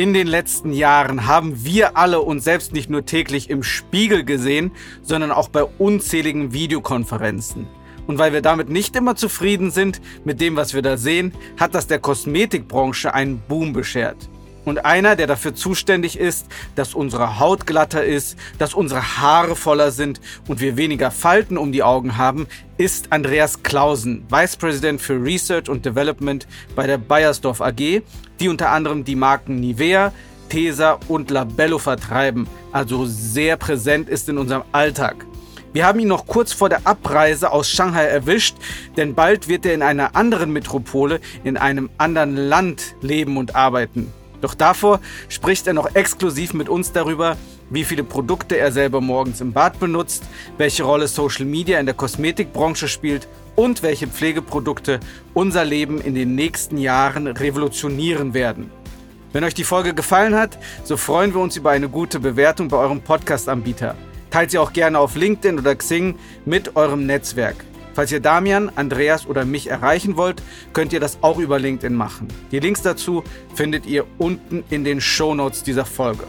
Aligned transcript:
In 0.00 0.14
den 0.14 0.28
letzten 0.28 0.72
Jahren 0.72 1.26
haben 1.26 1.62
wir 1.62 1.98
alle 1.98 2.22
uns 2.22 2.44
selbst 2.44 2.72
nicht 2.72 2.88
nur 2.88 3.04
täglich 3.04 3.50
im 3.50 3.62
Spiegel 3.62 4.24
gesehen, 4.24 4.70
sondern 5.02 5.30
auch 5.30 5.50
bei 5.50 5.62
unzähligen 5.62 6.54
Videokonferenzen. 6.54 7.66
Und 8.06 8.16
weil 8.16 8.32
wir 8.32 8.40
damit 8.40 8.70
nicht 8.70 8.96
immer 8.96 9.14
zufrieden 9.14 9.70
sind 9.70 10.00
mit 10.24 10.40
dem, 10.40 10.56
was 10.56 10.72
wir 10.72 10.80
da 10.80 10.96
sehen, 10.96 11.34
hat 11.58 11.74
das 11.74 11.86
der 11.86 11.98
Kosmetikbranche 11.98 13.12
einen 13.12 13.42
Boom 13.46 13.74
beschert. 13.74 14.16
Und 14.64 14.84
einer, 14.84 15.16
der 15.16 15.26
dafür 15.26 15.54
zuständig 15.54 16.18
ist, 16.18 16.46
dass 16.74 16.94
unsere 16.94 17.38
Haut 17.38 17.66
glatter 17.66 18.04
ist, 18.04 18.36
dass 18.58 18.74
unsere 18.74 19.18
Haare 19.18 19.56
voller 19.56 19.90
sind 19.90 20.20
und 20.48 20.60
wir 20.60 20.76
weniger 20.76 21.10
Falten 21.10 21.56
um 21.56 21.72
die 21.72 21.82
Augen 21.82 22.18
haben, 22.18 22.46
ist 22.76 23.12
Andreas 23.12 23.62
Clausen, 23.62 24.24
Vice 24.30 24.56
President 24.56 25.00
für 25.00 25.22
Research 25.22 25.68
und 25.68 25.84
Development 25.84 26.46
bei 26.74 26.86
der 26.86 26.98
Bayersdorf 26.98 27.60
AG, 27.60 28.02
die 28.40 28.48
unter 28.48 28.70
anderem 28.70 29.04
die 29.04 29.16
Marken 29.16 29.60
Nivea, 29.60 30.12
Tesa 30.48 30.98
und 31.08 31.30
Labello 31.30 31.78
vertreiben, 31.78 32.46
also 32.72 33.06
sehr 33.06 33.56
präsent 33.56 34.08
ist 34.08 34.28
in 34.28 34.36
unserem 34.36 34.62
Alltag. 34.72 35.24
Wir 35.72 35.86
haben 35.86 36.00
ihn 36.00 36.08
noch 36.08 36.26
kurz 36.26 36.52
vor 36.52 36.68
der 36.68 36.84
Abreise 36.84 37.52
aus 37.52 37.70
Shanghai 37.70 38.04
erwischt, 38.04 38.56
denn 38.96 39.14
bald 39.14 39.46
wird 39.46 39.64
er 39.64 39.74
in 39.74 39.82
einer 39.82 40.16
anderen 40.16 40.52
Metropole, 40.52 41.20
in 41.44 41.56
einem 41.56 41.90
anderen 41.96 42.36
Land 42.36 42.96
leben 43.00 43.36
und 43.36 43.54
arbeiten. 43.54 44.12
Doch 44.40 44.54
davor 44.54 45.00
spricht 45.28 45.66
er 45.66 45.72
noch 45.72 45.94
exklusiv 45.94 46.54
mit 46.54 46.68
uns 46.68 46.92
darüber, 46.92 47.36
wie 47.68 47.84
viele 47.84 48.04
Produkte 48.04 48.58
er 48.58 48.72
selber 48.72 49.00
morgens 49.00 49.40
im 49.40 49.52
Bad 49.52 49.78
benutzt, 49.78 50.24
welche 50.58 50.82
Rolle 50.82 51.08
Social 51.08 51.44
Media 51.44 51.78
in 51.78 51.86
der 51.86 51.94
Kosmetikbranche 51.94 52.88
spielt 52.88 53.28
und 53.54 53.82
welche 53.82 54.08
Pflegeprodukte 54.08 55.00
unser 55.34 55.64
Leben 55.64 56.00
in 56.00 56.14
den 56.14 56.34
nächsten 56.34 56.78
Jahren 56.78 57.26
revolutionieren 57.26 58.34
werden. 58.34 58.70
Wenn 59.32 59.44
euch 59.44 59.54
die 59.54 59.64
Folge 59.64 59.94
gefallen 59.94 60.34
hat, 60.34 60.58
so 60.82 60.96
freuen 60.96 61.32
wir 61.32 61.40
uns 61.40 61.56
über 61.56 61.70
eine 61.70 61.88
gute 61.88 62.18
Bewertung 62.18 62.68
bei 62.68 62.78
eurem 62.78 63.00
Podcast-Anbieter. 63.00 63.94
Teilt 64.30 64.50
sie 64.50 64.58
auch 64.58 64.72
gerne 64.72 64.98
auf 64.98 65.14
LinkedIn 65.14 65.58
oder 65.58 65.74
Xing 65.76 66.16
mit 66.44 66.74
eurem 66.74 67.06
Netzwerk. 67.06 67.64
Falls 67.94 68.12
ihr 68.12 68.20
Damian, 68.20 68.70
Andreas 68.76 69.26
oder 69.26 69.44
mich 69.44 69.68
erreichen 69.68 70.16
wollt, 70.16 70.42
könnt 70.72 70.92
ihr 70.92 71.00
das 71.00 71.18
auch 71.22 71.38
über 71.38 71.58
LinkedIn 71.58 71.94
machen. 71.94 72.28
Die 72.52 72.60
Links 72.60 72.82
dazu 72.82 73.24
findet 73.54 73.86
ihr 73.86 74.04
unten 74.18 74.64
in 74.70 74.84
den 74.84 75.00
Show 75.00 75.34
Notes 75.34 75.62
dieser 75.62 75.84
Folge. 75.84 76.24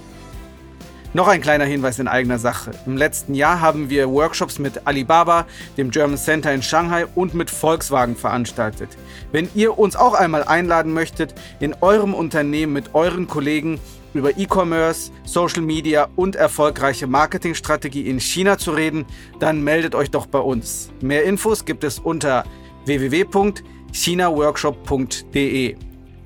Noch 1.14 1.28
ein 1.28 1.42
kleiner 1.42 1.66
Hinweis 1.66 2.00
in 2.00 2.08
eigener 2.08 2.40
Sache. 2.40 2.72
Im 2.86 2.96
letzten 2.96 3.34
Jahr 3.34 3.60
haben 3.60 3.90
wir 3.90 4.10
Workshops 4.10 4.60
mit 4.60 4.88
Alibaba, 4.88 5.46
dem 5.78 5.92
German 5.92 6.18
Center 6.18 6.54
in 6.54 6.64
Shanghai 6.64 7.06
und 7.16 7.34
mit 7.34 7.50
Volkswagen 7.50 8.16
veranstaltet. 8.16 8.92
Wenn 9.34 9.50
ihr 9.54 9.78
uns 9.78 9.98
auch 9.98 10.14
einmal 10.14 10.46
einladen 10.46 10.94
möchtet, 10.94 11.36
in 11.60 11.76
eurem 11.82 12.14
Unternehmen 12.14 12.72
mit 12.72 12.96
euren 12.96 13.28
Kollegen 13.28 13.78
über 14.14 14.38
E-Commerce, 14.38 15.12
Social 15.26 15.62
Media 15.62 16.08
und 16.16 16.38
erfolgreiche 16.38 17.08
Marketingstrategie 17.08 18.10
in 18.10 18.22
China 18.22 18.58
zu 18.58 18.72
reden, 18.72 19.06
dann 19.40 19.62
meldet 19.64 19.96
euch 19.96 20.12
doch 20.12 20.28
bei 20.28 20.40
uns. 20.40 20.92
Mehr 21.02 21.26
Infos 21.26 21.66
gibt 21.66 21.84
es 21.84 22.00
unter 22.00 22.46
www.chinaworkshop.de 22.86 25.76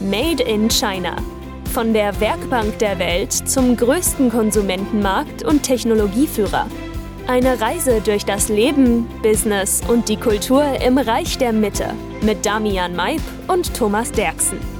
Made 0.00 0.42
in 0.42 0.70
China 0.70 1.16
von 1.74 1.92
der 1.92 2.18
Werkbank 2.20 2.78
der 2.78 2.98
Welt 2.98 3.32
zum 3.32 3.76
größten 3.76 4.30
Konsumentenmarkt 4.30 5.44
und 5.44 5.64
Technologieführer. 5.64 6.66
Eine 7.26 7.60
Reise 7.60 8.00
durch 8.00 8.24
das 8.24 8.48
Leben, 8.48 9.06
Business 9.22 9.82
und 9.86 10.08
die 10.08 10.16
Kultur 10.16 10.64
im 10.80 10.96
Reich 10.96 11.36
der 11.36 11.52
Mitte 11.52 11.92
mit 12.22 12.46
Damian 12.46 12.96
Maib 12.96 13.22
und 13.48 13.74
Thomas 13.76 14.10
Derksen. 14.12 14.73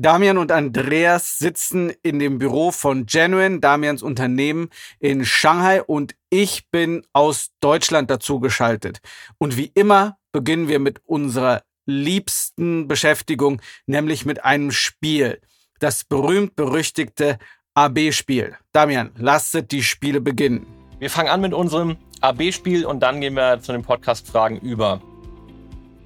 Damian 0.00 0.38
und 0.38 0.52
Andreas 0.52 1.38
sitzen 1.38 1.92
in 2.04 2.20
dem 2.20 2.38
Büro 2.38 2.70
von 2.70 3.06
Genuine, 3.06 3.58
Damians 3.58 4.00
Unternehmen 4.00 4.68
in 5.00 5.24
Shanghai 5.24 5.82
und 5.82 6.14
ich 6.30 6.70
bin 6.70 7.04
aus 7.12 7.50
Deutschland 7.58 8.08
dazu 8.08 8.38
geschaltet. 8.38 9.00
Und 9.38 9.56
wie 9.56 9.72
immer 9.74 10.16
beginnen 10.30 10.68
wir 10.68 10.78
mit 10.78 11.00
unserer 11.04 11.62
liebsten 11.84 12.86
Beschäftigung, 12.86 13.60
nämlich 13.86 14.24
mit 14.24 14.44
einem 14.44 14.70
Spiel. 14.70 15.40
Das 15.80 16.04
berühmt-berüchtigte 16.04 17.38
AB-Spiel. 17.74 18.56
Damian, 18.70 19.10
lasst 19.16 19.58
die 19.72 19.82
Spiele 19.82 20.20
beginnen. 20.20 20.64
Wir 21.00 21.10
fangen 21.10 21.28
an 21.28 21.40
mit 21.40 21.52
unserem 21.52 21.96
AB-Spiel 22.20 22.86
und 22.86 23.00
dann 23.00 23.20
gehen 23.20 23.34
wir 23.34 23.60
zu 23.60 23.72
den 23.72 23.82
Podcast-Fragen 23.82 24.60
über. 24.60 25.02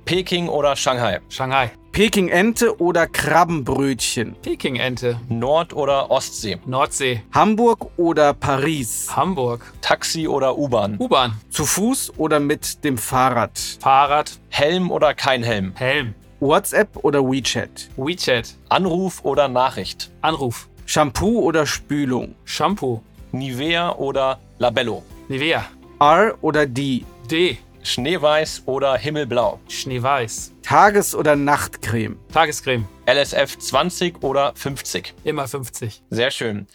Peking 0.07 0.49
oder 0.49 0.77
Shanghai? 0.77 1.21
Shanghai. 1.29 1.73
Peking-Ente 1.93 2.81
oder 2.81 3.07
Krabbenbrötchen? 3.07 4.35
Peking-Ente. 4.41 5.21
Nord- 5.29 5.75
oder 5.75 6.11
Ostsee? 6.11 6.59
Nordsee. 6.65 7.21
Hamburg 7.35 7.87
oder 7.99 8.33
Paris? 8.33 9.15
Hamburg. 9.15 9.71
Taxi 9.83 10.27
oder 10.27 10.57
U-Bahn? 10.57 10.97
U-Bahn. 10.99 11.35
Zu 11.51 11.67
Fuß 11.67 12.15
oder 12.17 12.41
mit 12.41 12.83
dem 12.83 12.97
Fahrrad? 12.97 13.59
Fahrrad. 13.81 14.39
Helm 14.49 14.91
oder 14.91 15.13
kein 15.13 15.43
Helm? 15.43 15.73
Helm. 15.75 16.15
WhatsApp 16.41 16.97
oder 17.05 17.23
WeChat? 17.23 17.91
WeChat. 17.99 18.55
Anruf 18.71 19.23
oder 19.23 19.49
Nachricht? 19.49 20.11
Anruf. 20.23 20.71
Shampoo 20.87 21.41
oder 21.41 21.67
Spülung? 21.67 22.35
Shampoo. 22.47 23.03
Nivea 23.33 23.97
oder 23.97 24.39
Labello? 24.59 25.03
Nivea. 25.29 25.67
R 26.01 26.39
oder 26.41 26.65
D? 26.65 27.05
D. 27.31 27.59
Schneeweiß 27.83 28.63
oder 28.65 28.97
Himmelblau? 28.97 29.61
Schneeweiß. 29.69 30.52
Tages- 30.63 31.15
oder 31.15 31.37
Nachtcreme? 31.37 32.17
Tagescreme. 32.33 32.87
LSF 33.07 33.59
20 33.59 34.23
oder 34.23 34.53
50? 34.55 35.15
Immer 35.25 35.49
50. 35.49 36.03
Sehr 36.11 36.31
schön. 36.31 36.67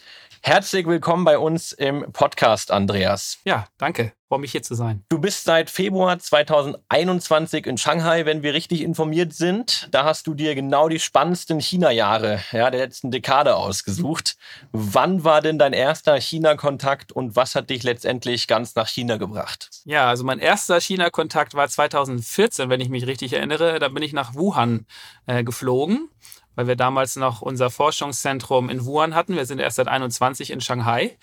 Herzlich 0.42 0.86
willkommen 0.86 1.24
bei 1.24 1.38
uns 1.38 1.72
im 1.72 2.12
Podcast, 2.12 2.70
Andreas. 2.70 3.38
Ja, 3.44 3.66
danke. 3.76 4.12
Freue 4.28 4.40
mich 4.40 4.52
hier 4.52 4.62
zu 4.62 4.74
sein. 4.74 5.04
Du 5.08 5.18
bist 5.18 5.44
seit 5.44 5.68
Februar 5.68 6.18
2021 6.18 7.66
in 7.66 7.78
Shanghai, 7.78 8.24
wenn 8.24 8.42
wir 8.42 8.54
richtig 8.54 8.82
informiert 8.82 9.32
sind. 9.32 9.88
Da 9.90 10.04
hast 10.04 10.26
du 10.26 10.34
dir 10.34 10.54
genau 10.54 10.88
die 10.88 11.00
spannendsten 11.00 11.60
China-Jahre 11.60 12.40
ja, 12.52 12.70
der 12.70 12.80
letzten 12.80 13.10
Dekade 13.10 13.56
ausgesucht. 13.56 14.36
Wann 14.70 15.24
war 15.24 15.40
denn 15.40 15.58
dein 15.58 15.72
erster 15.72 16.20
China-Kontakt 16.20 17.10
und 17.10 17.36
was 17.36 17.54
hat 17.54 17.70
dich 17.70 17.82
letztendlich 17.82 18.46
ganz 18.46 18.74
nach 18.74 18.88
China 18.88 19.16
gebracht? 19.16 19.70
Ja, 19.84 20.08
also 20.08 20.24
mein 20.24 20.38
erster 20.38 20.80
China-Kontakt 20.80 21.54
war 21.54 21.68
2014, 21.68 22.68
wenn 22.68 22.80
ich 22.80 22.90
mich 22.90 23.06
richtig 23.06 23.32
erinnere. 23.32 23.78
Da 23.78 23.88
bin 23.88 24.02
ich 24.02 24.12
nach 24.12 24.34
Wuhan 24.34 24.86
äh, 25.26 25.42
geflogen 25.42 26.10
weil 26.58 26.66
wir 26.66 26.74
damals 26.74 27.14
noch 27.14 27.40
unser 27.40 27.70
Forschungszentrum 27.70 28.68
in 28.68 28.84
Wuhan 28.84 29.14
hatten. 29.14 29.36
Wir 29.36 29.46
sind 29.46 29.60
erst 29.60 29.76
seit 29.76 29.86
21 29.86 30.50
in 30.50 30.60
Shanghai. 30.60 31.16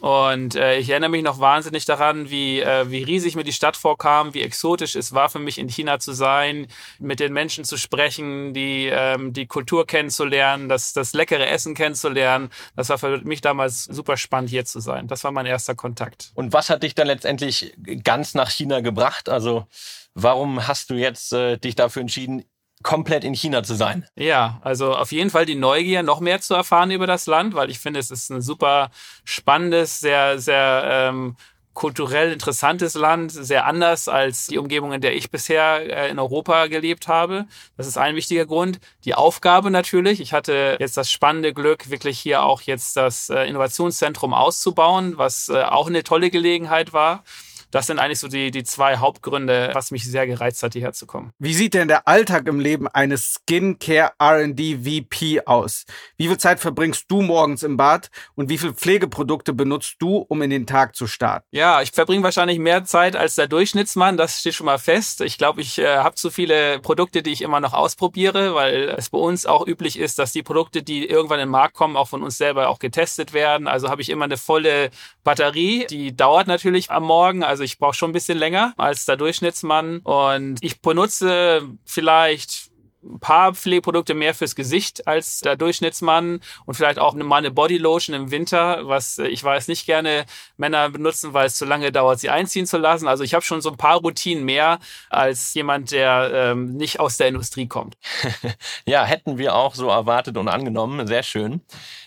Und 0.00 0.54
äh, 0.54 0.78
ich 0.78 0.88
erinnere 0.88 1.10
mich 1.10 1.24
noch 1.24 1.40
wahnsinnig 1.40 1.84
daran, 1.84 2.30
wie, 2.30 2.60
äh, 2.60 2.88
wie 2.88 3.02
riesig 3.02 3.34
mir 3.34 3.42
die 3.42 3.52
Stadt 3.52 3.76
vorkam, 3.76 4.34
wie 4.34 4.42
exotisch 4.42 4.94
es 4.94 5.12
war 5.12 5.30
für 5.30 5.40
mich 5.40 5.58
in 5.58 5.68
China 5.68 5.98
zu 5.98 6.12
sein, 6.12 6.68
mit 7.00 7.18
den 7.18 7.32
Menschen 7.32 7.64
zu 7.64 7.76
sprechen, 7.76 8.54
die, 8.54 8.86
ähm, 8.86 9.32
die 9.32 9.48
Kultur 9.48 9.84
kennenzulernen, 9.84 10.68
das, 10.68 10.92
das 10.92 11.12
leckere 11.12 11.48
Essen 11.48 11.74
kennenzulernen. 11.74 12.48
Das 12.76 12.88
war 12.88 12.98
für 12.98 13.18
mich 13.22 13.40
damals 13.40 13.82
super 13.82 14.16
spannend, 14.16 14.50
hier 14.50 14.64
zu 14.64 14.78
sein. 14.78 15.08
Das 15.08 15.24
war 15.24 15.32
mein 15.32 15.46
erster 15.46 15.74
Kontakt. 15.74 16.30
Und 16.36 16.52
was 16.52 16.70
hat 16.70 16.84
dich 16.84 16.94
dann 16.94 17.08
letztendlich 17.08 17.74
ganz 18.04 18.34
nach 18.34 18.50
China 18.50 18.78
gebracht? 18.78 19.28
Also 19.28 19.66
warum 20.14 20.68
hast 20.68 20.90
du 20.90 20.94
jetzt 20.94 21.32
äh, 21.32 21.58
dich 21.58 21.74
dafür 21.74 22.02
entschieden, 22.02 22.44
komplett 22.82 23.24
in 23.24 23.34
China 23.34 23.62
zu 23.62 23.74
sein. 23.74 24.06
Ja, 24.14 24.60
also 24.62 24.94
auf 24.94 25.12
jeden 25.12 25.30
Fall 25.30 25.46
die 25.46 25.54
Neugier, 25.54 26.02
noch 26.02 26.20
mehr 26.20 26.40
zu 26.40 26.54
erfahren 26.54 26.90
über 26.90 27.06
das 27.06 27.26
Land, 27.26 27.54
weil 27.54 27.70
ich 27.70 27.78
finde, 27.78 28.00
es 28.00 28.10
ist 28.10 28.30
ein 28.30 28.40
super 28.40 28.90
spannendes, 29.24 30.00
sehr, 30.00 30.38
sehr 30.38 30.82
ähm, 30.86 31.36
kulturell 31.78 32.32
interessantes 32.32 32.94
Land, 32.94 33.30
sehr 33.30 33.64
anders 33.64 34.08
als 34.08 34.48
die 34.48 34.58
Umgebung, 34.58 34.92
in 34.92 35.00
der 35.00 35.14
ich 35.14 35.30
bisher 35.30 36.06
äh, 36.06 36.10
in 36.10 36.18
Europa 36.18 36.66
gelebt 36.66 37.06
habe. 37.06 37.46
Das 37.76 37.86
ist 37.86 37.96
ein 37.96 38.16
wichtiger 38.16 38.46
Grund. 38.46 38.80
Die 39.04 39.14
Aufgabe 39.14 39.70
natürlich. 39.70 40.20
Ich 40.20 40.32
hatte 40.32 40.76
jetzt 40.80 40.96
das 40.96 41.08
spannende 41.08 41.54
Glück, 41.54 41.88
wirklich 41.88 42.18
hier 42.18 42.42
auch 42.42 42.62
jetzt 42.62 42.96
das 42.96 43.30
äh, 43.30 43.44
Innovationszentrum 43.44 44.34
auszubauen, 44.34 45.18
was 45.18 45.50
äh, 45.50 45.62
auch 45.62 45.86
eine 45.86 46.02
tolle 46.02 46.30
Gelegenheit 46.30 46.92
war. 46.92 47.22
Das 47.70 47.86
sind 47.86 47.98
eigentlich 47.98 48.18
so 48.18 48.28
die, 48.28 48.50
die 48.50 48.64
zwei 48.64 48.96
Hauptgründe, 48.96 49.70
was 49.74 49.90
mich 49.90 50.04
sehr 50.04 50.26
gereizt 50.26 50.62
hat, 50.62 50.72
hierher 50.72 50.92
zu 50.92 51.06
kommen. 51.06 51.32
Wie 51.38 51.54
sieht 51.54 51.74
denn 51.74 51.88
der 51.88 52.08
Alltag 52.08 52.46
im 52.46 52.60
Leben 52.60 52.88
eines 52.88 53.34
Skincare 53.34 54.12
R&D 54.18 54.78
VP 54.78 55.42
aus? 55.46 55.84
Wie 56.16 56.28
viel 56.28 56.38
Zeit 56.38 56.60
verbringst 56.60 57.06
du 57.08 57.22
morgens 57.22 57.62
im 57.62 57.76
Bad 57.76 58.10
und 58.34 58.48
wie 58.48 58.58
viele 58.58 58.74
Pflegeprodukte 58.74 59.52
benutzt 59.52 59.96
du, 59.98 60.16
um 60.16 60.42
in 60.42 60.50
den 60.50 60.66
Tag 60.66 60.96
zu 60.96 61.06
starten? 61.06 61.46
Ja, 61.50 61.82
ich 61.82 61.92
verbringe 61.92 62.22
wahrscheinlich 62.22 62.58
mehr 62.58 62.84
Zeit 62.84 63.16
als 63.16 63.34
der 63.34 63.46
Durchschnittsmann, 63.46 64.16
das 64.16 64.40
steht 64.40 64.54
schon 64.54 64.66
mal 64.66 64.78
fest. 64.78 65.20
Ich 65.20 65.38
glaube, 65.38 65.60
ich 65.60 65.78
äh, 65.78 65.98
habe 65.98 66.14
zu 66.14 66.30
viele 66.30 66.78
Produkte, 66.80 67.22
die 67.22 67.32
ich 67.32 67.42
immer 67.42 67.60
noch 67.60 67.74
ausprobiere, 67.74 68.54
weil 68.54 68.94
es 68.96 69.10
bei 69.10 69.18
uns 69.18 69.46
auch 69.46 69.66
üblich 69.66 69.98
ist, 69.98 70.18
dass 70.18 70.32
die 70.32 70.42
Produkte, 70.42 70.82
die 70.82 71.06
irgendwann 71.06 71.40
in 71.40 71.46
den 71.46 71.52
Markt 71.52 71.74
kommen, 71.74 71.96
auch 71.96 72.08
von 72.08 72.22
uns 72.22 72.38
selber 72.38 72.68
auch 72.68 72.78
getestet 72.78 73.32
werden. 73.32 73.68
Also 73.68 73.88
habe 73.88 74.02
ich 74.02 74.08
immer 74.08 74.24
eine 74.24 74.36
volle 74.36 74.90
Batterie. 75.24 75.86
Die 75.90 76.16
dauert 76.16 76.46
natürlich 76.46 76.90
am 76.90 77.04
Morgen, 77.04 77.42
also 77.42 77.57
ich 77.64 77.78
brauche 77.78 77.94
schon 77.94 78.10
ein 78.10 78.14
bisschen 78.14 78.38
länger 78.38 78.74
als 78.76 79.04
der 79.06 79.16
Durchschnittsmann. 79.16 79.98
Und 80.00 80.58
ich 80.62 80.80
benutze 80.80 81.62
vielleicht 81.84 82.70
ein 83.02 83.20
paar 83.20 83.54
Pflegeprodukte 83.54 84.14
mehr 84.14 84.34
fürs 84.34 84.54
Gesicht 84.54 85.06
als 85.06 85.40
der 85.40 85.56
Durchschnittsmann 85.56 86.40
und 86.66 86.74
vielleicht 86.74 86.98
auch 86.98 87.14
mal 87.14 87.36
eine 87.36 87.50
Bodylotion 87.50 88.14
im 88.14 88.30
Winter, 88.30 88.88
was 88.88 89.18
ich 89.18 89.42
weiß 89.42 89.68
nicht 89.68 89.86
gerne 89.86 90.24
Männer 90.56 90.90
benutzen, 90.90 91.32
weil 91.32 91.46
es 91.46 91.56
zu 91.56 91.64
lange 91.64 91.92
dauert, 91.92 92.18
sie 92.18 92.30
einziehen 92.30 92.66
zu 92.66 92.76
lassen. 92.76 93.06
Also 93.06 93.22
ich 93.22 93.34
habe 93.34 93.44
schon 93.44 93.60
so 93.60 93.70
ein 93.70 93.76
paar 93.76 93.98
Routinen 93.98 94.44
mehr 94.44 94.78
als 95.10 95.54
jemand, 95.54 95.92
der 95.92 96.30
ähm, 96.32 96.76
nicht 96.76 96.98
aus 96.98 97.16
der 97.16 97.28
Industrie 97.28 97.68
kommt. 97.68 97.96
ja, 98.84 99.04
hätten 99.04 99.38
wir 99.38 99.54
auch 99.54 99.74
so 99.74 99.88
erwartet 99.88 100.36
und 100.36 100.48
angenommen. 100.48 101.06
Sehr 101.06 101.22
schön. 101.22 101.60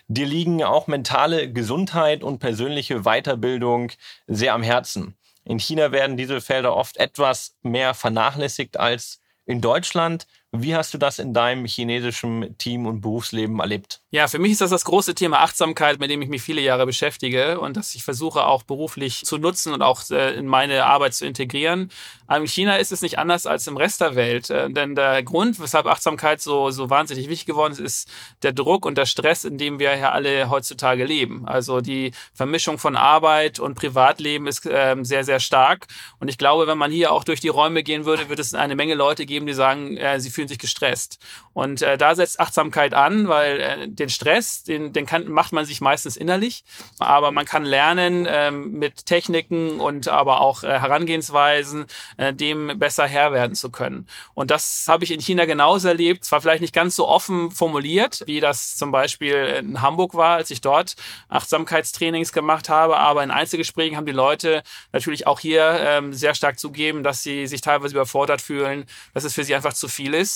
Dir 0.08 0.26
liegen 0.26 0.64
auch 0.64 0.88
mentale 0.88 1.52
Gesundheit 1.52 2.24
und 2.24 2.40
persönliche 2.40 3.04
Weiterbildung 3.04 3.92
sehr 4.28 4.54
am 4.54 4.64
Herzen. 4.64 5.16
In 5.44 5.60
China 5.60 5.92
werden 5.92 6.18
diese 6.18 6.42
Felder 6.42 6.76
oft 6.76 6.98
etwas 6.98 7.56
mehr 7.62 7.94
vernachlässigt 7.94 8.78
als 8.78 9.22
in 9.46 9.62
Deutschland. 9.62 10.28
Wie 10.54 10.76
hast 10.76 10.94
du 10.94 10.98
das 10.98 11.18
in 11.18 11.34
deinem 11.34 11.64
chinesischen 11.66 12.58
Team 12.58 12.86
und 12.86 13.00
Berufsleben 13.00 13.62
erlebt? 13.62 14.02
Ja, 14.10 14.28
für 14.28 14.38
mich 14.38 14.52
ist 14.52 14.60
das 14.60 14.70
das 14.70 14.84
große 14.84 15.16
Thema 15.16 15.40
Achtsamkeit, 15.40 16.02
mit 16.02 16.12
dem 16.12 16.22
ich 16.22 16.28
mich 16.28 16.42
viele 16.42 16.60
Jahre 16.60 16.86
beschäftige 16.86 17.58
und 17.62 17.78
das 17.78 17.96
ich 17.96 18.04
versuche 18.04 18.46
auch 18.46 18.64
beruflich 18.64 19.24
zu 19.24 19.38
nutzen 19.38 19.72
und 19.72 19.82
auch 19.82 20.02
äh, 20.10 20.34
in 20.34 20.48
meine 20.48 20.86
Arbeit 20.86 21.14
zu 21.14 21.26
integrieren. 21.26 21.90
in 22.30 22.48
China 22.48 22.76
ist 22.76 22.92
es 22.92 23.02
nicht 23.02 23.18
anders 23.18 23.46
als 23.46 23.66
im 23.68 23.78
Rest 23.78 24.02
der 24.02 24.16
Welt, 24.16 24.50
äh, 24.50 24.70
denn 24.70 24.94
der 24.96 25.24
Grund, 25.24 25.58
weshalb 25.62 25.86
Achtsamkeit 25.86 26.42
so, 26.42 26.70
so 26.70 26.90
wahnsinnig 26.90 27.30
wichtig 27.30 27.46
geworden 27.46 27.72
ist, 27.72 27.80
ist 27.80 28.10
der 28.44 28.52
Druck 28.52 28.86
und 28.86 28.98
der 28.98 29.06
Stress, 29.06 29.46
in 29.46 29.58
dem 29.58 29.80
wir 29.80 29.96
ja 29.96 30.12
alle 30.12 30.50
heutzutage 30.50 31.06
leben. 31.06 31.48
Also 31.48 31.80
die 31.80 32.12
Vermischung 32.34 32.78
von 32.78 32.98
Arbeit 32.98 33.62
und 33.62 33.76
Privatleben 33.76 34.48
ist 34.48 34.68
ähm, 34.70 35.06
sehr, 35.06 35.24
sehr 35.24 35.40
stark 35.40 35.88
und 36.20 36.28
ich 36.28 36.38
glaube, 36.38 36.68
wenn 36.68 36.78
man 36.78 36.92
hier 36.92 37.14
auch 37.14 37.24
durch 37.24 37.40
die 37.40 37.48
Räume 37.48 37.84
gehen 37.84 38.04
würde, 38.04 38.28
würde 38.28 38.42
es 38.42 38.54
eine 38.54 38.76
Menge 38.76 38.96
Leute 38.96 39.26
geben, 39.26 39.46
die 39.46 39.54
sagen, 39.54 39.96
äh, 39.96 40.20
sie 40.20 40.30
fühlen 40.30 40.41
sich 40.48 40.60
gestresst. 40.60 41.20
Und 41.54 41.82
äh, 41.82 41.98
da 41.98 42.16
setzt 42.16 42.40
Achtsamkeit 42.40 42.94
an, 42.94 43.28
weil 43.28 43.60
äh, 43.60 43.88
den 43.88 44.10
Stress, 44.10 44.64
den, 44.64 44.94
den 44.94 45.06
kann, 45.06 45.28
macht 45.28 45.52
man 45.52 45.66
sich 45.66 45.82
meistens 45.82 46.16
innerlich, 46.18 46.64
aber 47.00 47.32
man 47.32 47.46
kann 47.46 47.66
lernen 47.66 48.28
ähm, 48.30 48.72
mit 48.74 49.06
Techniken 49.06 49.80
und 49.80 50.08
aber 50.08 50.42
auch 50.42 50.64
äh, 50.64 50.80
Herangehensweisen, 50.80 51.86
äh, 52.18 52.34
dem 52.34 52.80
besser 52.80 53.08
Herr 53.08 53.34
werden 53.34 53.56
zu 53.56 53.70
können. 53.70 54.08
Und 54.34 54.52
das 54.52 54.86
habe 54.88 55.04
ich 55.04 55.12
in 55.12 55.20
China 55.20 55.46
genauso 55.46 55.90
erlebt, 55.90 56.24
zwar 56.24 56.42
vielleicht 56.42 56.62
nicht 56.62 56.74
ganz 56.74 56.96
so 56.96 57.08
offen 57.08 57.52
formuliert, 57.52 58.24
wie 58.26 58.40
das 58.40 58.76
zum 58.76 58.92
Beispiel 58.92 59.36
in 59.60 59.82
Hamburg 59.82 60.16
war, 60.16 60.36
als 60.36 60.52
ich 60.52 60.62
dort 60.62 60.96
Achtsamkeitstrainings 61.30 62.32
gemacht 62.34 62.70
habe, 62.70 62.98
aber 62.98 63.24
in 63.24 63.32
Einzelgesprächen 63.32 63.98
haben 63.98 64.06
die 64.06 64.12
Leute 64.12 64.64
natürlich 64.92 65.28
auch 65.28 65.40
hier 65.40 65.78
ähm, 65.80 66.14
sehr 66.14 66.34
stark 66.34 66.60
zugeben, 66.60 67.04
dass 67.04 67.24
sie 67.24 67.48
sich 67.48 67.62
teilweise 67.62 67.94
überfordert 67.94 68.42
fühlen, 68.42 68.86
dass 69.14 69.24
es 69.24 69.34
für 69.34 69.44
sie 69.44 69.56
einfach 69.56 69.74
zu 69.74 69.88
viel 69.88 70.14
ist. 70.14 70.31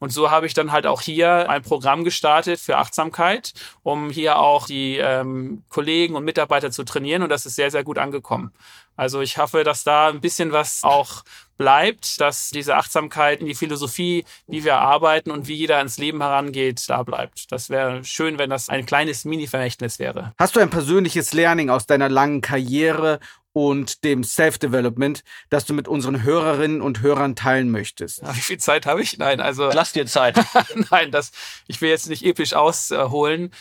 Und 0.00 0.12
so 0.12 0.30
habe 0.30 0.46
ich 0.46 0.54
dann 0.54 0.72
halt 0.72 0.86
auch 0.86 1.02
hier 1.02 1.50
ein 1.50 1.62
Programm 1.62 2.04
gestartet 2.04 2.58
für 2.58 2.78
Achtsamkeit, 2.78 3.52
um 3.82 4.08
hier 4.08 4.38
auch 4.38 4.66
die 4.66 4.96
ähm, 4.96 5.62
Kollegen 5.68 6.14
und 6.14 6.24
Mitarbeiter 6.24 6.70
zu 6.70 6.84
trainieren. 6.84 7.22
Und 7.22 7.28
das 7.28 7.44
ist 7.44 7.54
sehr, 7.54 7.70
sehr 7.70 7.84
gut 7.84 7.98
angekommen. 7.98 8.50
Also 8.96 9.20
ich 9.20 9.36
hoffe, 9.36 9.62
dass 9.62 9.84
da 9.84 10.08
ein 10.08 10.22
bisschen 10.22 10.52
was 10.52 10.84
auch 10.84 11.22
bleibt, 11.60 12.22
dass 12.22 12.48
diese 12.48 12.74
Achtsamkeit 12.74 13.40
in 13.40 13.46
die 13.46 13.54
Philosophie, 13.54 14.24
wie 14.46 14.64
wir 14.64 14.76
arbeiten 14.76 15.30
und 15.30 15.46
wie 15.46 15.52
jeder 15.52 15.78
ins 15.82 15.98
Leben 15.98 16.22
herangeht, 16.22 16.88
da 16.88 17.02
bleibt. 17.02 17.52
Das 17.52 17.68
wäre 17.68 18.02
schön, 18.02 18.38
wenn 18.38 18.48
das 18.48 18.70
ein 18.70 18.86
kleines 18.86 19.26
Mini-Vermächtnis 19.26 19.98
wäre. 19.98 20.32
Hast 20.38 20.56
du 20.56 20.60
ein 20.60 20.70
persönliches 20.70 21.34
Learning 21.34 21.68
aus 21.68 21.84
deiner 21.84 22.08
langen 22.08 22.40
Karriere 22.40 23.20
und 23.52 24.04
dem 24.04 24.24
Self-Development, 24.24 25.22
das 25.50 25.66
du 25.66 25.74
mit 25.74 25.86
unseren 25.86 26.22
Hörerinnen 26.22 26.80
und 26.80 27.02
Hörern 27.02 27.36
teilen 27.36 27.70
möchtest. 27.70 28.22
Wie 28.34 28.40
viel 28.40 28.58
Zeit 28.58 28.86
habe 28.86 29.02
ich? 29.02 29.18
Nein, 29.18 29.42
also. 29.42 29.68
Lass 29.70 29.92
dir 29.92 30.06
Zeit. 30.06 30.38
Nein, 30.90 31.10
das, 31.10 31.30
ich 31.66 31.82
will 31.82 31.90
jetzt 31.90 32.08
nicht 32.08 32.24
episch 32.24 32.54
ausholen. 32.54 33.52